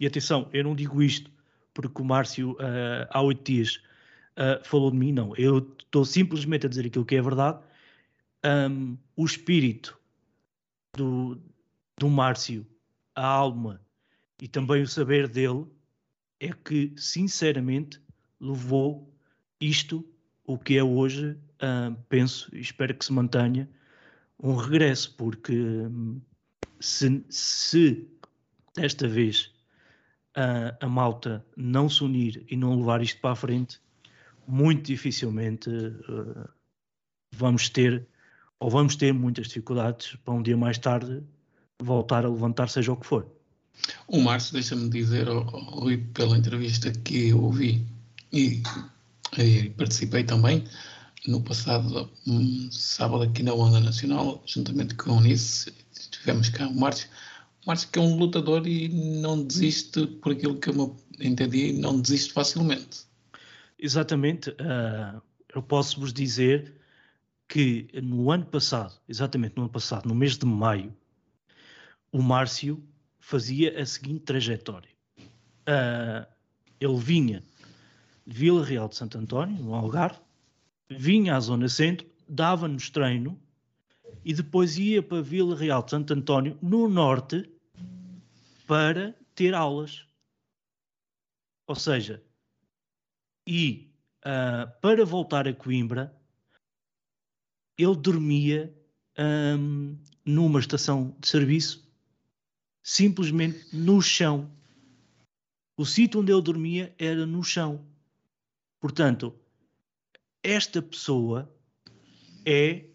[0.00, 1.30] e atenção, eu não digo isto
[1.74, 3.82] porque o Márcio uh, há oito dias
[4.36, 5.34] uh, falou de mim, não.
[5.36, 7.58] Eu estou simplesmente a dizer aquilo que é verdade.
[8.44, 9.98] Um, o espírito
[10.96, 11.40] do,
[11.98, 12.66] do Márcio,
[13.14, 13.80] a alma
[14.40, 15.66] e também o saber dele
[16.38, 18.00] é que, sinceramente,
[18.40, 19.12] levou
[19.60, 20.06] isto,
[20.44, 23.68] o que é hoje, uh, penso e espero que se mantenha,
[24.38, 26.20] um regresso, porque um,
[26.78, 28.06] se, se
[28.74, 29.54] desta vez
[30.36, 33.80] uh, a malta não se unir e não levar isto para a frente,
[34.46, 36.48] muito dificilmente uh,
[37.34, 38.06] vamos ter,
[38.58, 41.22] ou vamos ter muitas dificuldades para um dia mais tarde
[41.82, 43.26] voltar a levantar, seja o que for.
[44.08, 47.86] O Márcio, deixa-me dizer, Rui, pela entrevista que eu ouvi
[48.32, 48.62] e,
[49.38, 50.64] e, participei também
[51.26, 55.72] no passado um, sábado aqui na Onda Nacional, juntamente com o Unice,
[56.10, 57.08] tivemos cá o Márcio.
[57.64, 62.00] O Márcio que é um lutador e não desiste, por aquilo que eu entendi, não
[62.00, 63.05] desiste facilmente.
[63.86, 64.50] Exatamente.
[64.50, 65.22] Uh,
[65.54, 66.74] eu posso vos dizer
[67.46, 70.92] que no ano passado, exatamente no ano passado, no mês de maio,
[72.10, 72.82] o Márcio
[73.20, 74.90] fazia a seguinte trajetória.
[75.20, 76.26] Uh,
[76.80, 77.44] ele vinha
[78.26, 80.18] de Vila Real de Santo António, no Algarve,
[80.90, 83.40] vinha à Zona Centro, dava-nos treino
[84.24, 87.48] e depois ia para Vila Real de Santo António, no Norte,
[88.66, 90.04] para ter aulas.
[91.68, 92.25] Ou seja,
[93.46, 93.90] e
[94.24, 96.14] uh, para voltar a Coimbra,
[97.78, 98.74] ele dormia
[99.18, 101.86] um, numa estação de serviço,
[102.82, 104.50] simplesmente no chão.
[105.76, 107.86] O sítio onde ele dormia era no chão.
[108.80, 109.34] Portanto,
[110.42, 111.52] esta pessoa
[112.44, 112.86] é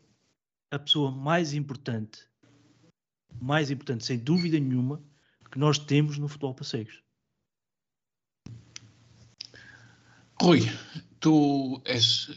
[0.71, 2.27] a pessoa mais importante,
[3.39, 5.03] mais importante, sem dúvida nenhuma,
[5.51, 7.03] que nós temos no futebol para cegos.
[10.41, 10.67] Rui,
[11.19, 12.31] tu és,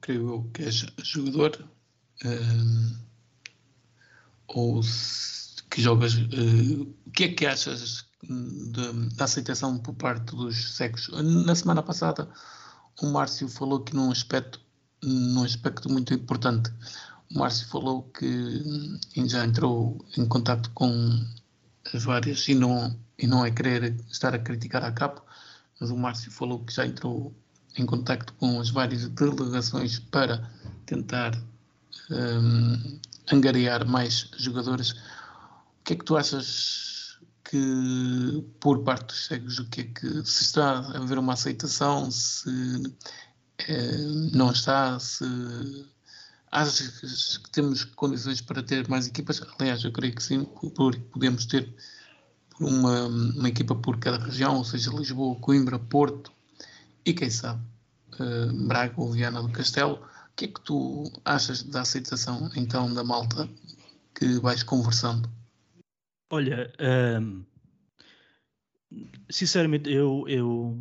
[0.00, 1.56] creio eu, que és jogador
[2.24, 2.98] uh,
[4.48, 4.80] ou
[5.70, 6.14] que jogas.
[6.14, 11.08] Uh, o que é que achas de, da aceitação por parte dos cegos?
[11.12, 12.28] Na semana passada,
[13.00, 14.60] o Márcio falou que num aspecto,
[15.00, 16.72] num aspecto muito importante,
[17.30, 18.98] o Márcio falou que
[19.28, 21.24] já entrou em contato com
[21.94, 25.22] as várias, e não, e não é querer estar a criticar a capo,
[25.80, 27.32] mas o Márcio falou que já entrou
[27.76, 30.48] em contacto com as várias delegações para
[30.86, 31.32] tentar
[32.10, 32.98] um,
[33.32, 34.92] angariar mais jogadores.
[34.92, 40.08] O que é que tu achas que, por parte dos cegos, o que é que
[40.24, 42.50] se está a haver uma aceitação, se
[43.68, 43.98] eh,
[44.32, 45.24] não está, se
[46.50, 49.42] achas que temos condições para ter mais equipas?
[49.58, 50.44] Aliás, eu creio que sim,
[50.74, 51.74] porque podemos ter
[52.60, 56.32] uma, uma equipa por cada região, ou seja, Lisboa, Coimbra, Porto,
[57.04, 57.62] e quem sabe
[58.20, 59.94] uh, Braga ou Viana do Castelo.
[59.94, 63.48] O que é que tu achas da aceitação então da malta
[64.14, 65.30] que vais conversando?
[66.30, 66.72] Olha,
[67.20, 67.44] um,
[69.30, 70.76] sinceramente eu eu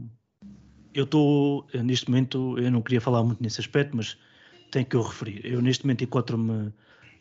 [0.94, 4.18] eu estou neste momento eu não queria falar muito nesse aspecto, mas
[4.72, 5.46] tenho que eu referir.
[5.46, 6.74] Eu neste momento encontro-me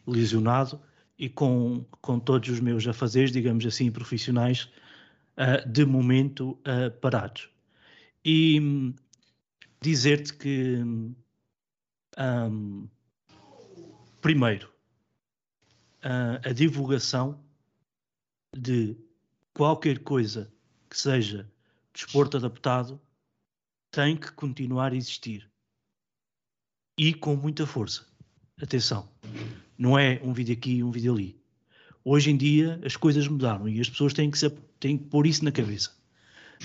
[0.07, 0.81] lesionado
[1.19, 4.69] e com, com todos os meus afazeres, digamos assim, profissionais,
[5.37, 7.49] uh, de momento uh, parados.
[8.25, 8.95] E
[9.81, 10.77] dizer-te que,
[12.19, 12.89] um,
[14.21, 14.73] primeiro,
[16.05, 17.43] uh, a divulgação
[18.57, 18.97] de
[19.55, 20.53] qualquer coisa
[20.89, 21.51] que seja
[21.93, 23.01] desporto adaptado
[23.91, 25.51] tem que continuar a existir.
[26.99, 28.07] E com muita força.
[28.61, 29.09] Atenção,
[29.77, 31.43] não é um vídeo aqui e um vídeo ali.
[32.05, 35.27] Hoje em dia as coisas mudaram e as pessoas têm que, se, têm que pôr
[35.27, 35.97] isso na cabeça.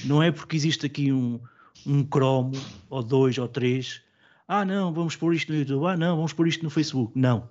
[0.05, 1.39] Não é porque existe aqui um,
[1.85, 2.53] um cromo,
[2.89, 4.01] ou dois, ou três.
[4.47, 5.85] Ah, não, vamos pôr isto no YouTube.
[5.85, 7.11] Ah, não, vamos pôr isto no Facebook.
[7.17, 7.49] Não.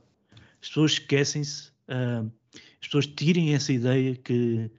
[0.63, 4.71] As pessoas esquecem-se, uh, as pessoas tirem essa ideia que,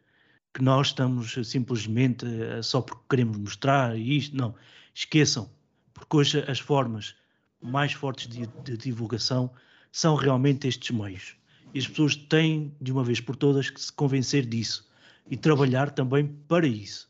[0.53, 4.35] que nós estamos simplesmente uh, só porque queremos mostrar isto.
[4.35, 4.55] Não.
[4.93, 5.49] Esqueçam,
[5.93, 7.15] porque hoje as formas
[7.61, 9.51] mais fortes de, de divulgação
[9.91, 11.35] são realmente estes meios.
[11.73, 14.89] E as pessoas têm, de uma vez por todas, que se convencer disso
[15.29, 17.07] e trabalhar também para isso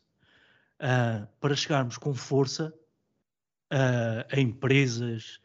[0.82, 2.74] uh, para chegarmos com força
[3.72, 5.40] uh, a empresas,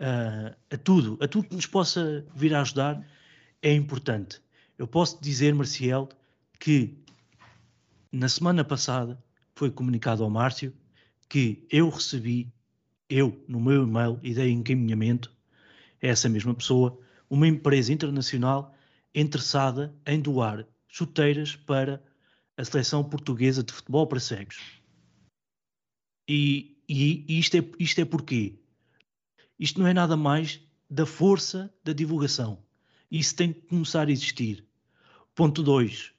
[0.00, 3.04] uh, a tudo, a tudo que nos possa vir a ajudar,
[3.62, 4.40] é importante.
[4.78, 6.08] Eu posso dizer, Marcial,
[6.58, 6.96] que
[8.12, 9.22] na semana passada
[9.54, 10.72] foi comunicado ao Márcio
[11.28, 12.50] que eu recebi,
[13.08, 15.30] eu, no meu e-mail e dei encaminhamento
[16.02, 16.98] a essa mesma pessoa,
[17.28, 18.74] uma empresa internacional
[19.14, 22.02] interessada em doar chuteiras para
[22.58, 24.58] a seleção portuguesa de futebol para cegos.
[26.28, 28.58] E, e, isto, é, isto é porquê?
[29.58, 32.62] Isto não é nada mais da força da divulgação.
[33.08, 34.66] Isso tem que começar a existir.
[35.36, 36.12] Ponto 2.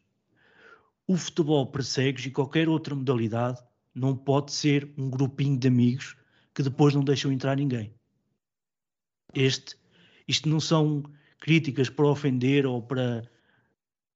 [1.06, 3.62] O futebol para cegos e qualquer outra modalidade
[3.94, 6.16] não pode ser um grupinho de amigos
[6.56, 7.94] que depois não deixam entrar ninguém.
[9.34, 9.76] Este,
[10.26, 11.04] isto não são
[11.38, 13.30] críticas para ofender ou para,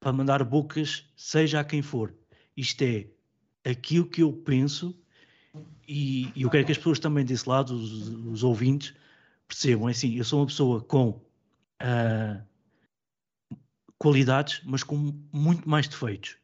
[0.04, 2.14] para mandar bocas, seja a quem for.
[2.58, 3.08] Isto é
[3.64, 4.94] aquilo que eu penso
[5.88, 8.94] e, e eu quero que as pessoas também desse lado, os, os ouvintes,
[9.48, 9.88] percebam.
[9.88, 11.10] É assim, eu sou uma pessoa com
[11.82, 12.44] uh,
[13.98, 16.36] qualidades, mas com muito mais defeitos.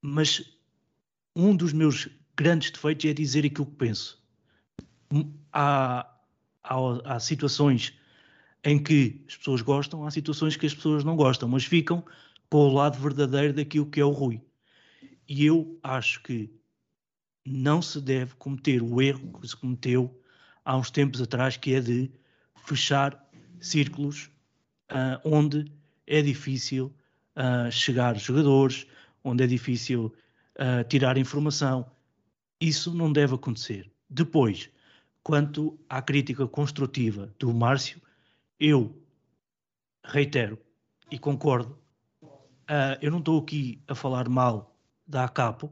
[0.00, 0.56] Mas
[1.36, 4.22] um dos meus grandes defeitos é dizer aquilo que penso.
[5.52, 6.10] Há,
[6.62, 7.92] há, há situações
[8.64, 12.02] em que as pessoas gostam, há situações que as pessoas não gostam, mas ficam
[12.54, 14.40] para o lado verdadeiro daquilo que é o Rui.
[15.28, 16.48] E eu acho que
[17.44, 20.22] não se deve cometer o erro que se cometeu
[20.64, 22.12] há uns tempos atrás, que é de
[22.64, 23.28] fechar
[23.58, 24.30] círculos
[24.92, 25.64] uh, onde
[26.06, 26.94] é difícil
[27.34, 28.86] uh, chegar jogadores,
[29.24, 30.14] onde é difícil
[30.54, 31.90] uh, tirar informação.
[32.60, 33.90] Isso não deve acontecer.
[34.08, 34.70] Depois,
[35.24, 38.00] quanto à crítica construtiva do Márcio,
[38.60, 38.96] eu
[40.04, 40.56] reitero
[41.10, 41.82] e concordo.
[42.64, 44.74] Uh, eu não estou aqui a falar mal
[45.06, 45.70] da ACAPO.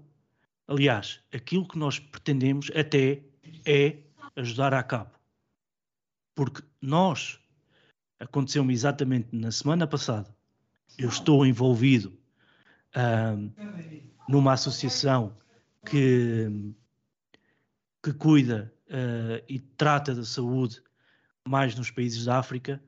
[0.69, 3.23] Aliás, aquilo que nós pretendemos até
[3.65, 3.99] é
[4.37, 5.19] ajudar a ACAPO.
[6.35, 7.41] Porque nós,
[8.21, 10.35] aconteceu-me exatamente na semana passada,
[10.99, 12.13] eu estou envolvido
[12.95, 13.53] uh,
[14.29, 15.37] numa associação
[15.87, 16.75] que,
[18.03, 20.83] que cuida uh, e trata da saúde
[21.47, 22.83] mais nos países da África,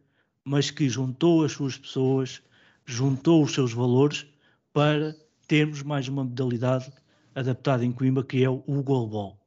[0.45, 2.43] mas que juntou as suas pessoas,
[2.85, 4.27] juntou os seus valores
[4.73, 5.17] para
[5.47, 6.93] termos mais uma modalidade
[7.35, 9.41] adaptada em Coimbra, que é o goalball.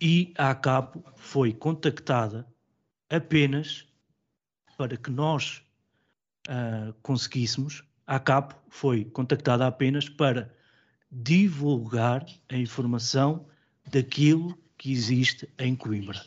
[0.00, 2.46] E a ACAPO foi contactada
[3.08, 3.86] apenas
[4.76, 5.62] para que nós
[6.48, 10.52] uh, conseguíssemos, a CAPO foi contactada apenas para
[11.10, 13.46] divulgar a informação
[13.90, 16.20] daquilo que existe em Coimbra.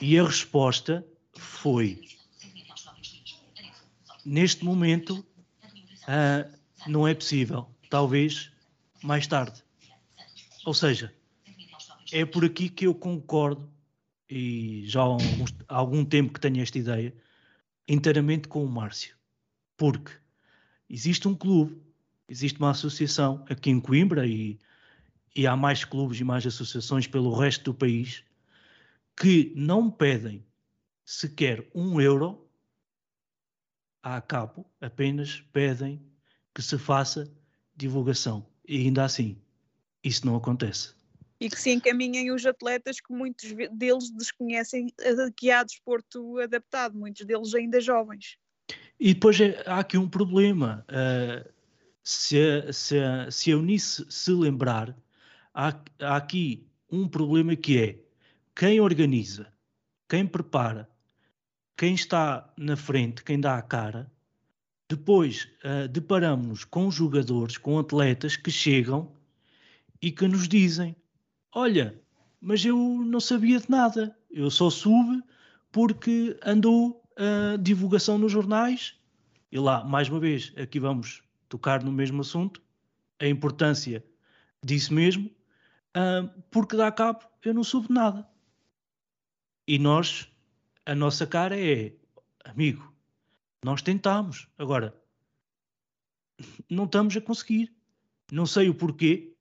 [0.00, 1.04] E a resposta
[1.36, 2.00] foi:
[4.28, 5.24] neste momento
[6.04, 8.52] uh, não é possível, talvez
[9.02, 9.64] mais tarde.
[10.66, 11.14] Ou seja,
[12.12, 13.70] é por aqui que eu concordo
[14.28, 15.16] e já há,
[15.68, 17.14] há algum tempo que tenho esta ideia,
[17.88, 19.16] inteiramente com o Márcio.
[19.76, 20.12] Porque
[20.90, 21.80] existe um clube,
[22.28, 24.58] existe uma associação aqui em Coimbra e,
[25.34, 28.22] e há mais clubes e mais associações pelo resto do país
[29.16, 30.44] que não pedem
[31.02, 32.47] sequer um euro
[34.02, 36.00] a cabo, apenas pedem
[36.54, 37.30] que se faça
[37.76, 38.46] divulgação.
[38.66, 39.40] E ainda assim,
[40.02, 40.98] isso não acontece
[41.40, 44.92] e que se encaminhem os atletas que muitos deles desconhecem
[45.36, 48.36] que há desporto adaptado, muitos deles ainda jovens.
[48.98, 50.84] E depois é, há aqui um problema.
[50.88, 51.48] Uh,
[52.02, 54.96] se, a, se, a, se a Eunice se lembrar,
[55.54, 55.68] há,
[56.00, 57.98] há aqui um problema que é
[58.56, 59.52] quem organiza,
[60.08, 60.88] quem prepara,
[61.78, 64.10] quem está na frente, quem dá a cara,
[64.90, 69.12] depois uh, deparamos-nos com jogadores, com atletas que chegam
[70.02, 70.94] e que nos dizem
[71.54, 71.98] olha,
[72.40, 75.22] mas eu não sabia de nada, eu só soube
[75.72, 78.98] porque andou a divulgação nos jornais
[79.50, 82.60] e lá, mais uma vez, aqui vamos tocar no mesmo assunto,
[83.18, 84.04] a importância
[84.62, 85.30] disso mesmo,
[85.96, 88.28] uh, porque dá cabo, eu não soube nada.
[89.66, 90.30] E nós,
[90.88, 91.92] a nossa cara é,
[92.46, 92.90] amigo,
[93.62, 94.98] nós tentamos, agora,
[96.70, 97.76] não estamos a conseguir.
[98.32, 99.34] Não sei o porquê,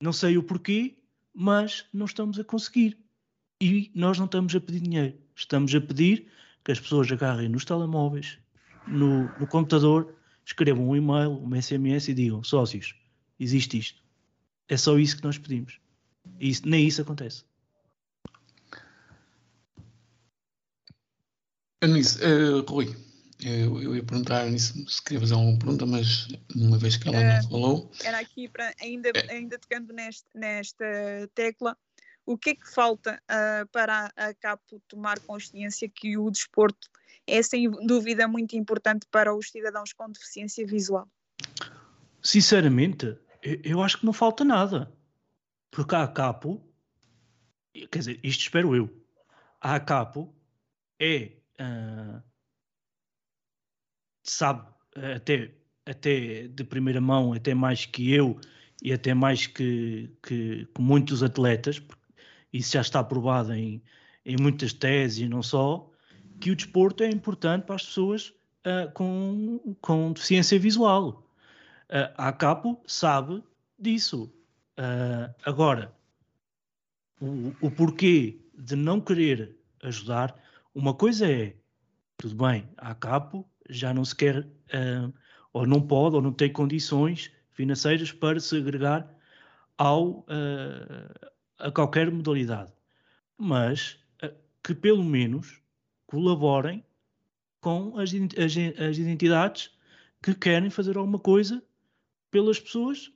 [0.00, 0.98] não sei o porquê,
[1.32, 2.98] mas não estamos a conseguir.
[3.60, 5.18] E nós não estamos a pedir dinheiro.
[5.36, 6.28] Estamos a pedir
[6.64, 8.40] que as pessoas agarrem nos telemóveis,
[8.88, 12.96] no, no computador, escrevam um e-mail, um SMS e digam: sócios,
[13.38, 14.02] existe isto.
[14.68, 15.78] É só isso que nós pedimos.
[16.40, 17.44] E isso, nem isso acontece.
[21.84, 22.96] Anis, uh, Rui,
[23.44, 27.18] eu, eu ia perguntar nisso se queria fazer alguma pergunta, mas uma vez que ela
[27.18, 27.92] uh, não falou.
[28.02, 29.32] Era aqui para, ainda, é.
[29.32, 30.84] ainda tocando neste, nesta
[31.34, 31.76] tecla,
[32.24, 36.88] O que é que falta uh, para a CAPO tomar consciência que o desporto
[37.26, 41.08] é, sem dúvida, muito importante para os cidadãos com deficiência visual?
[42.22, 43.16] Sinceramente,
[43.62, 44.92] eu acho que não falta nada.
[45.70, 46.62] Porque a CAPO,
[47.90, 48.88] quer dizer, isto espero eu,
[49.60, 50.34] a CAPO
[51.00, 52.22] é, uh,
[54.22, 54.66] sabe,
[55.16, 55.50] até,
[55.86, 58.38] até de primeira mão, até mais que eu
[58.82, 61.80] e até mais que, que, que muitos atletas,
[62.52, 63.82] isso já está provado em,
[64.24, 65.90] em muitas teses e não só,
[66.40, 71.26] que o desporto é importante para as pessoas uh, com, com deficiência visual.
[71.88, 73.42] Uh, a ACAPO sabe
[73.78, 74.32] disso.
[74.78, 75.94] Uh, agora,
[77.20, 80.34] o, o porquê de não querer ajudar,
[80.74, 81.56] uma coisa é,
[82.16, 85.12] tudo bem, a capo já não se quer, uh,
[85.52, 89.08] ou não pode, ou não tem condições financeiras para se agregar
[89.78, 92.72] ao, uh, a qualquer modalidade.
[93.38, 95.60] Mas uh, que pelo menos
[96.06, 96.84] colaborem
[97.60, 99.70] com as, as, as, identidades
[100.22, 101.62] que querem fazer alguma coisa
[102.30, 103.10] pelas pessoas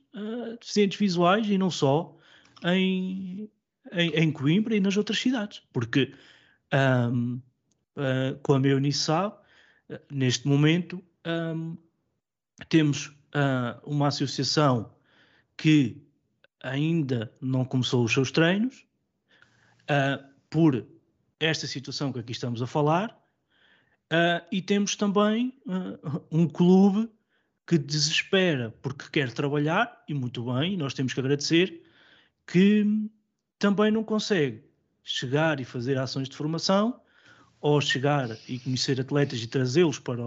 [0.59, 2.17] deficientes visuais e não só
[2.63, 3.49] em,
[3.91, 5.61] em, em Coimbra e nas outras cidades.
[5.71, 6.13] Porque
[6.73, 7.39] um,
[7.99, 9.35] uh, ah, como a Eunice sabe,
[10.09, 11.77] neste momento um,
[12.67, 14.93] temos uh, uma associação
[15.57, 16.01] que
[16.61, 18.85] ainda não começou os seus treinos,
[20.51, 20.85] por
[21.39, 23.17] esta situação que aqui estamos a falar,
[24.51, 25.57] e temos também
[26.31, 27.09] um clube
[27.65, 31.83] que desespera porque quer trabalhar, e muito bem, nós temos que agradecer,
[32.45, 33.09] que
[33.57, 34.63] também não consegue
[35.03, 36.99] chegar e fazer ações de formação,
[37.61, 40.23] ou chegar e conhecer atletas e trazê-los para,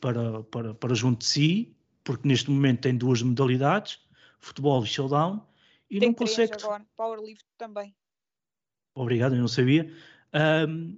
[0.00, 3.98] para, para, para junto de si, porque neste momento tem duas modalidades,
[4.38, 5.46] futebol e showdown,
[5.90, 6.52] e tem não consegue...
[6.54, 7.94] agora, powerlift também.
[8.94, 9.92] Obrigado, eu não sabia.
[10.68, 10.96] Um,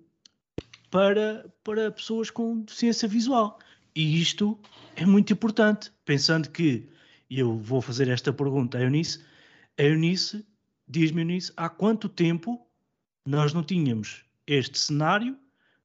[0.90, 3.58] para, para pessoas com deficiência visual.
[3.94, 4.58] E isto
[4.96, 6.88] é muito importante, pensando que,
[7.28, 9.24] e eu vou fazer esta pergunta à Eunice,
[9.78, 10.46] a Eunice
[10.86, 12.66] diz-me Eunice, há quanto tempo
[13.24, 15.36] nós não tínhamos este cenário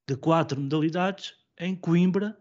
[0.08, 2.38] de quatro modalidades em Coimbra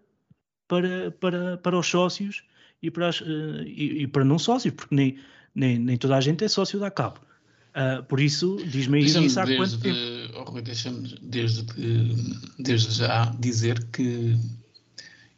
[0.66, 2.42] para, para, para os sócios
[2.82, 5.18] e para, as, uh, e, e, para não sócios, porque nem,
[5.54, 7.18] nem, nem toda a gente é sócio da CAP.
[7.18, 9.98] Uh, por isso, diz-me isso há quanto tempo?
[10.46, 11.64] Oh, Deixa-me desde,
[12.58, 14.38] desde já dizer que,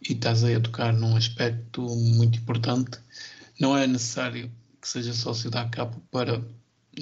[0.08, 2.98] e estás aí a tocar num aspecto muito importante,
[3.58, 6.42] não é necessário que seja sócio da CAP para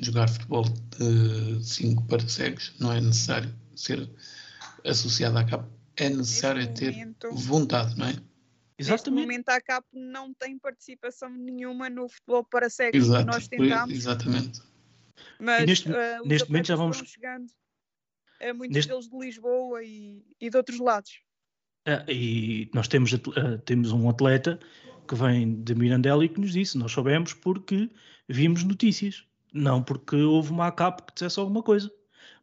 [0.03, 0.65] jogar futebol
[0.99, 4.11] de 5 para cegos, não é necessário ser
[4.85, 8.17] associado à CAP, é necessário ter momento, vontade, não é?
[8.79, 13.95] Neste momento a CAP não tem participação nenhuma no futebol para cegos Exato, nós tentamos.
[13.95, 14.63] Exatamente.
[15.39, 17.47] Mas neste, uh, neste momento já vamos chegando,
[18.41, 18.89] é muitos neste...
[18.89, 21.21] deles de Lisboa e, e de outros lados.
[21.87, 24.59] Uh, e nós temos, uh, temos um atleta
[25.07, 27.89] que vem de Mirandela e que nos disse, nós soubemos porque
[28.29, 31.91] vimos notícias não porque houve uma ACAP que dissesse alguma coisa.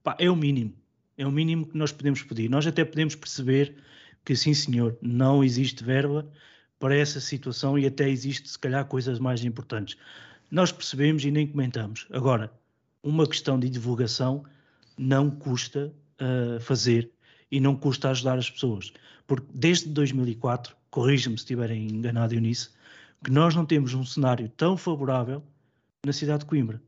[0.01, 0.73] Pá, é o mínimo.
[1.21, 2.49] É o mínimo que nós podemos pedir.
[2.49, 3.75] Nós até podemos perceber
[4.25, 6.27] que, sim, senhor, não existe verba
[6.79, 9.95] para essa situação e até existe, se calhar, coisas mais importantes.
[10.49, 12.07] Nós percebemos e nem comentamos.
[12.09, 12.51] Agora,
[13.03, 14.43] uma questão de divulgação
[14.97, 17.11] não custa uh, fazer
[17.51, 18.91] e não custa ajudar as pessoas.
[19.27, 22.73] Porque desde 2004, corrija-me se estiverem enganado nisso,
[23.23, 25.43] que nós não temos um cenário tão favorável
[26.03, 26.81] na cidade de Coimbra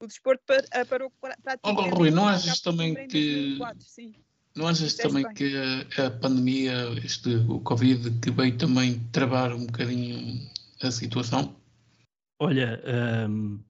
[0.00, 1.92] o desporto eh, parou praticamente.
[1.92, 3.58] Oh, Rui, não achas também que.
[3.58, 3.84] 2004,
[4.56, 5.34] não achas também bem.
[5.34, 6.74] que a, a, pandemia,
[7.04, 10.50] este, o Covid, que veio também travar um bocadinho
[10.82, 11.54] a situação?
[12.40, 12.82] Olha,
[13.28, 13.60] hum,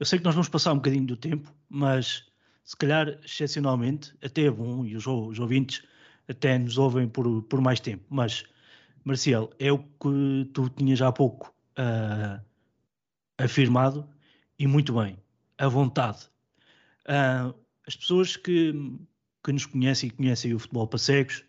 [0.00, 2.24] eu sei que nós vamos passar um bocadinho do tempo, mas
[2.64, 5.82] se calhar, excepcionalmente, até é bom, e os, os ouvintes
[6.26, 8.44] até nos ouvem por, por mais tempo, mas,
[9.04, 12.42] Marcial, é o que tu tinhas há pouco uh,
[13.38, 14.08] afirmado,
[14.58, 15.16] e muito bem
[15.58, 16.28] a vontade.
[17.06, 17.54] Uh,
[17.86, 18.72] as pessoas que,
[19.42, 21.44] que nos conhecem e conhecem o futebol para cegos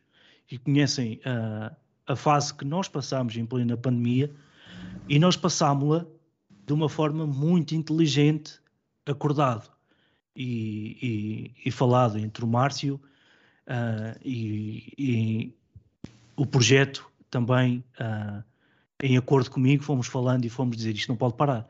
[0.49, 1.75] e conhecem uh,
[2.07, 4.33] a fase que nós passámos em plena pandemia
[5.07, 6.05] e nós passámos-la
[6.65, 8.59] de uma forma muito inteligente,
[9.05, 9.69] acordado
[10.35, 12.99] e, e, e falado entre o Márcio
[13.67, 15.55] uh, e, e,
[16.35, 17.83] o projeto também
[19.01, 21.67] em acordo comigo, fomos falando e fomos dizer isto não pode parar.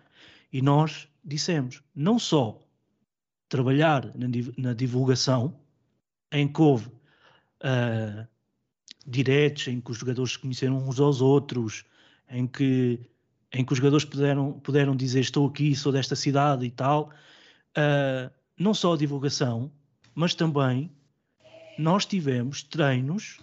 [0.51, 2.59] E nós dissemos, não só
[3.47, 4.11] trabalhar
[4.57, 5.59] na, divulgação,
[6.31, 8.27] em que houve uh,
[9.05, 11.83] diretos, em que os jogadores se conheceram uns aos outros,
[12.29, 12.99] em que,
[13.51, 17.11] em que os jogadores puderam, puderam dizer estou aqui, sou desta cidade e tal,
[17.77, 19.71] uh, não só a divulgação,
[20.13, 20.91] mas também
[21.77, 23.39] nós tivemos treinos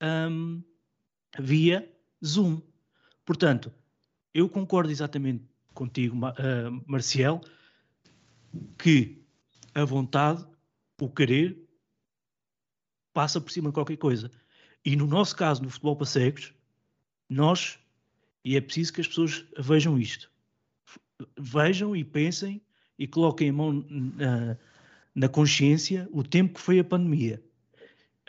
[0.00, 0.62] um,
[1.38, 1.90] via
[2.24, 2.60] Zoom.
[3.24, 3.72] Portanto,
[4.32, 5.44] eu concordo exatamente
[5.76, 7.40] contigo, uh, Marcial,
[8.78, 9.22] que
[9.74, 10.44] a vontade,
[11.00, 11.56] o querer,
[13.12, 14.30] passa por cima de qualquer coisa.
[14.84, 16.54] E no nosso caso, no futebol para cegos,
[17.28, 17.78] nós,
[18.44, 20.30] e é preciso que as pessoas vejam isto,
[21.38, 22.62] vejam e pensem
[22.98, 24.56] e coloquem a mão na,
[25.14, 27.42] na consciência o tempo que foi a pandemia.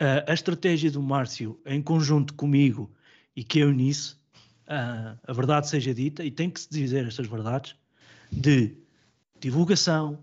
[0.00, 2.90] Uh, a estratégia do Márcio, em conjunto comigo
[3.34, 4.17] e que eu nisso,
[4.68, 7.74] uh, a verdade seja dita, e tem que se dizer estas verdades,
[8.30, 8.76] de
[9.40, 10.22] divulgação,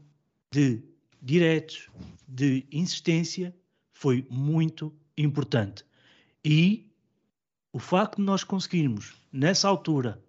[0.51, 0.81] de
[1.21, 1.89] diretos,
[2.27, 3.55] de insistência,
[3.91, 5.83] foi muito importante.
[6.43, 6.91] E
[7.73, 10.23] o facto de nós conseguirmos, nessa altura,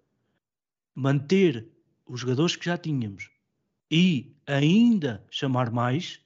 [0.95, 1.67] manter
[2.05, 3.29] os jogadores que já tínhamos
[3.91, 6.19] e ainda chamar mais,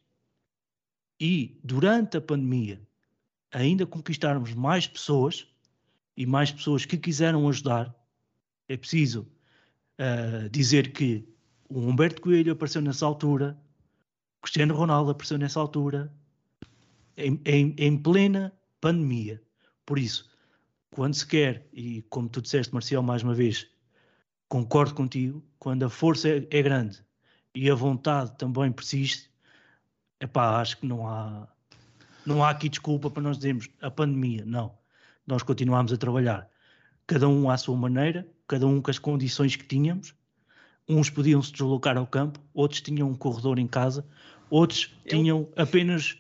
[1.20, 2.82] e durante a pandemia
[3.52, 5.51] ainda conquistarmos mais pessoas
[6.16, 7.96] e mais pessoas que quiseram ajudar,
[8.68, 9.28] é preciso
[10.00, 11.28] uh, dizer que
[11.70, 13.58] o Humberto Coelho apareceu nessa altura,
[14.42, 16.12] Cristiano Ronaldo apareceu nessa altura,
[17.16, 19.42] em, em, em plena pandemia.
[19.86, 20.30] Por isso,
[20.92, 23.68] quando se quer, e como tu disseste, Marcial, mais uma vez,
[24.50, 27.04] concordo contigo, quando a força é, é grande
[27.56, 29.30] e a vontade também persiste,
[30.20, 31.48] epá, acho que não há,
[32.26, 34.81] não há aqui desculpa para nós dizermos a pandemia, não.
[35.32, 36.50] Nós continuamos a trabalhar,
[37.08, 40.14] cada um à sua maneira, cada um com as condições que tínhamos.
[40.90, 44.06] Uns podiam se deslocar ao campo, outros tinham um corredor em casa,
[44.50, 45.10] outros Eu...
[45.12, 46.18] tinham apenas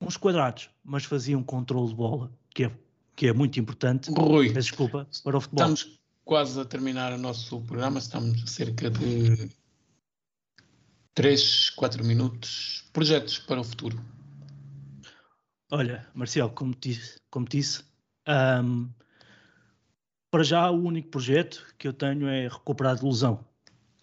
[0.00, 2.76] uns quadrados, mas faziam controle de bola, que é,
[3.14, 4.10] que é muito importante.
[4.10, 5.72] Rui, desculpa para o futebol.
[5.72, 9.48] Estamos quase a terminar o nosso programa, estamos cerca de
[11.14, 12.84] 3, 4 minutos.
[12.92, 14.04] Projetos para o futuro.
[15.70, 17.93] Olha, Marcial, como disse, como disse
[18.28, 18.90] um,
[20.30, 23.46] para já o único projeto que eu tenho é recuperar de lesão.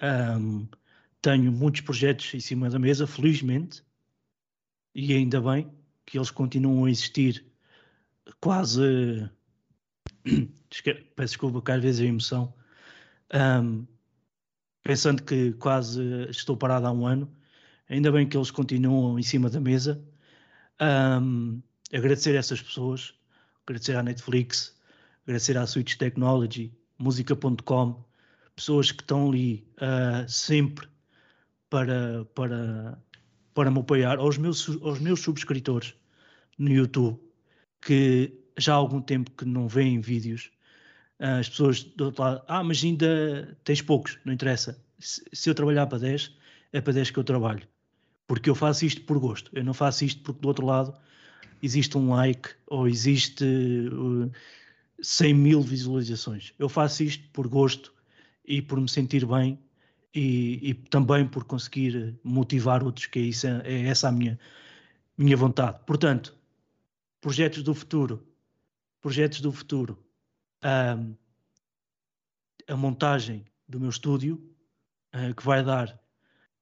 [0.02, 0.68] Um,
[1.22, 3.84] tenho muitos projetos em cima da mesa, felizmente,
[4.96, 5.72] e ainda bem
[6.06, 7.46] que eles continuam a existir
[8.40, 9.30] quase.
[11.16, 12.54] Peço desculpa, que às vezes a emoção.
[13.34, 13.86] Um,
[14.84, 17.32] pensando que quase estou parado há um ano,
[17.90, 20.04] ainda bem que eles continuam em cima da mesa.
[20.82, 21.62] Um,
[21.94, 23.14] agradecer a essas pessoas,
[23.72, 24.76] agradecer à Netflix,
[25.24, 28.04] agradecer à Switch Technology, música.com,
[28.56, 30.88] pessoas que estão ali uh, sempre
[31.70, 33.02] para, para,
[33.54, 35.96] para me apoiar, aos meus, aos meus subscritores
[36.58, 37.18] no YouTube,
[37.82, 40.52] que já há algum tempo que não veem vídeos,
[41.18, 44.84] as pessoas do outro lado, ah, mas ainda tens poucos, não interessa.
[45.00, 46.36] Se, se, eu trabalhar para 10,
[46.74, 47.68] é para 10 que eu trabalho.
[48.28, 49.52] Porque eu faço isto por gosto.
[49.54, 50.98] Eu não faço isto porque do outro lado
[51.62, 54.32] existe um like ou existe uh,
[55.02, 56.54] 100 mil visualizações.
[56.58, 57.94] Eu faço isto por gosto
[58.46, 59.60] e por me sentir bem
[60.14, 64.40] e, e também por conseguir motivar outros, que é, isso, é essa a minha,
[65.18, 65.80] minha vontade.
[65.86, 66.36] Portanto,
[67.20, 68.26] projetos do futuro.
[69.02, 69.98] Projetos do futuro
[70.64, 71.16] um,
[72.68, 74.42] a montagem do meu estúdio,
[75.16, 76.00] uh, que vai dar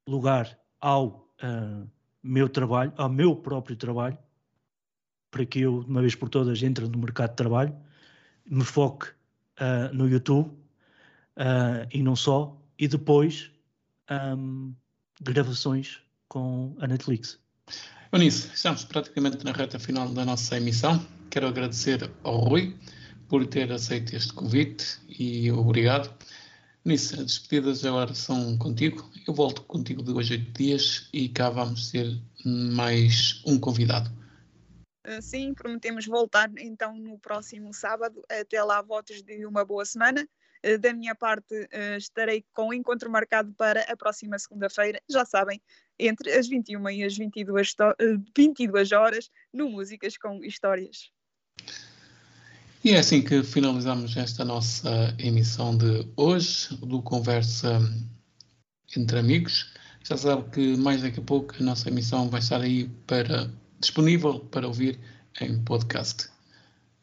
[0.07, 1.89] lugar ao uh,
[2.23, 4.17] meu trabalho, ao meu próprio trabalho,
[5.31, 7.75] para que eu, de uma vez por todas, entre no mercado de trabalho,
[8.45, 10.51] me foque uh, no YouTube
[11.91, 13.49] e não só, e depois
[14.37, 14.73] um,
[15.21, 17.39] gravações com a Netflix.
[18.11, 21.05] Eunice, estamos praticamente na reta final da nossa emissão.
[21.29, 22.75] Quero agradecer ao Rui
[23.27, 26.11] por ter aceito este convite e obrigado.
[26.83, 29.07] Nisso, as despedidas agora são contigo.
[29.27, 34.11] Eu volto contigo de hoje a oito dias e cá vamos ter mais um convidado.
[35.21, 38.23] Sim, prometemos voltar então no próximo sábado.
[38.29, 40.27] Até lá, votos de uma boa semana.
[40.63, 45.25] Ah, da minha parte, ah, estarei com o encontro marcado para a próxima segunda-feira, já
[45.25, 45.61] sabem,
[45.97, 47.75] entre as 21 e as 22,
[48.35, 51.11] 22 horas, no Músicas com Histórias.
[52.83, 57.79] E é assim que finalizamos esta nossa emissão de hoje, do Conversa
[58.95, 59.73] entre Amigos.
[60.03, 64.39] Já sabe que mais daqui a pouco a nossa emissão vai estar aí para, disponível
[64.39, 64.99] para ouvir
[65.41, 66.29] em podcast.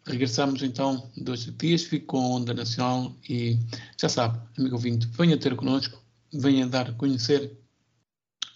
[0.06, 3.58] Regressamos então dois dias, fico com a Onda Nacional e
[4.00, 6.00] já sabe, amigo ouvinte, venha ter connosco,
[6.32, 7.52] venha dar a conhecer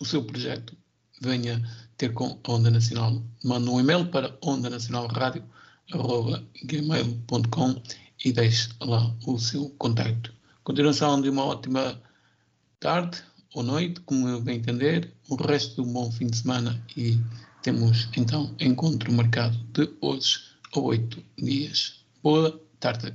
[0.00, 0.76] o seu projeto,
[1.20, 1.60] venha
[1.96, 3.22] ter com a Onda Nacional.
[3.44, 5.44] Manda um e-mail para onda nacional rádio
[6.64, 7.82] gmail.com
[8.24, 10.32] e deixe lá o seu contacto.
[10.62, 12.00] Continuação de uma ótima
[12.78, 13.22] tarde
[13.54, 17.18] ou noite, como bem entender, o resto do bom fim de semana e
[17.62, 20.38] temos então encontro marcado de hoje
[20.74, 22.00] a oito dias.
[22.22, 23.14] Boa tarde.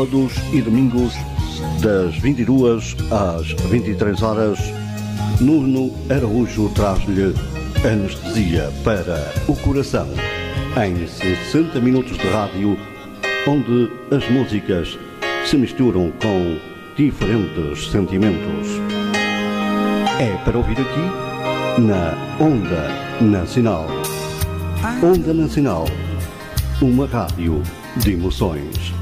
[0.00, 1.12] Sábados e domingos,
[1.82, 4.58] das 22 às 23 horas,
[5.40, 7.34] Nuno Araújo traz-lhe
[7.84, 10.08] anestesia para o coração,
[10.82, 12.78] em 60 minutos de rádio,
[13.46, 14.98] onde as músicas
[15.44, 16.58] se misturam com
[16.96, 18.68] diferentes sentimentos.
[20.18, 22.88] É para ouvir aqui, na Onda
[23.20, 23.86] Nacional.
[25.02, 25.84] Onda Nacional,
[26.80, 27.62] uma rádio
[27.98, 28.99] de emoções.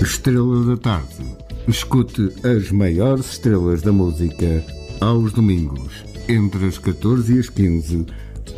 [0.00, 1.36] Estrela da Tarde.
[1.66, 4.64] Escute as maiores estrelas da música
[5.00, 8.06] aos domingos, entre as 14 e as 15,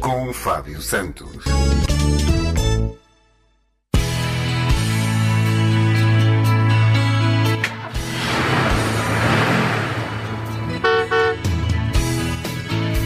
[0.00, 1.44] com Fábio Santos.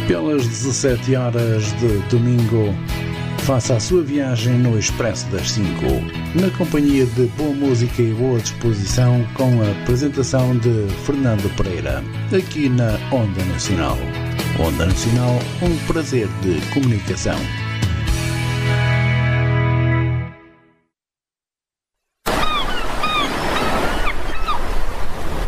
[0.09, 2.75] Pelas 17 horas de domingo,
[3.41, 5.67] faça a sua viagem no Expresso das 5,
[6.35, 12.05] na companhia de boa música e boa disposição, com a apresentação de Fernando Pereira,
[12.37, 13.97] aqui na Onda Nacional.
[14.59, 17.39] Onda Nacional, um prazer de comunicação.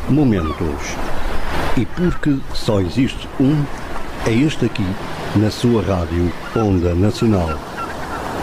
[0.08, 0.96] Momentos.
[1.76, 3.64] E porque só existe um,
[4.26, 4.86] é este aqui,
[5.36, 7.71] na sua rádio Onda Nacional.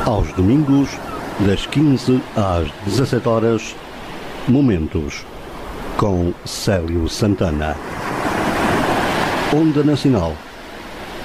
[0.05, 0.89] Aos domingos,
[1.41, 3.75] das 15 às 17 horas,
[4.47, 5.25] Momentos,
[5.97, 7.75] com Célio Santana.
[9.53, 10.33] Onda Nacional,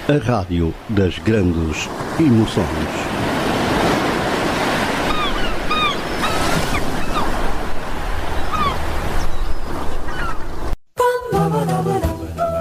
[0.08, 3.14] a rádio das grandes emoções.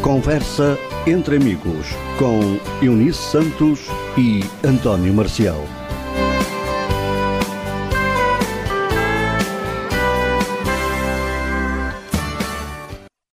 [0.00, 1.88] Conversa entre amigos
[2.18, 5.60] com Eunice Santos e António Marcial.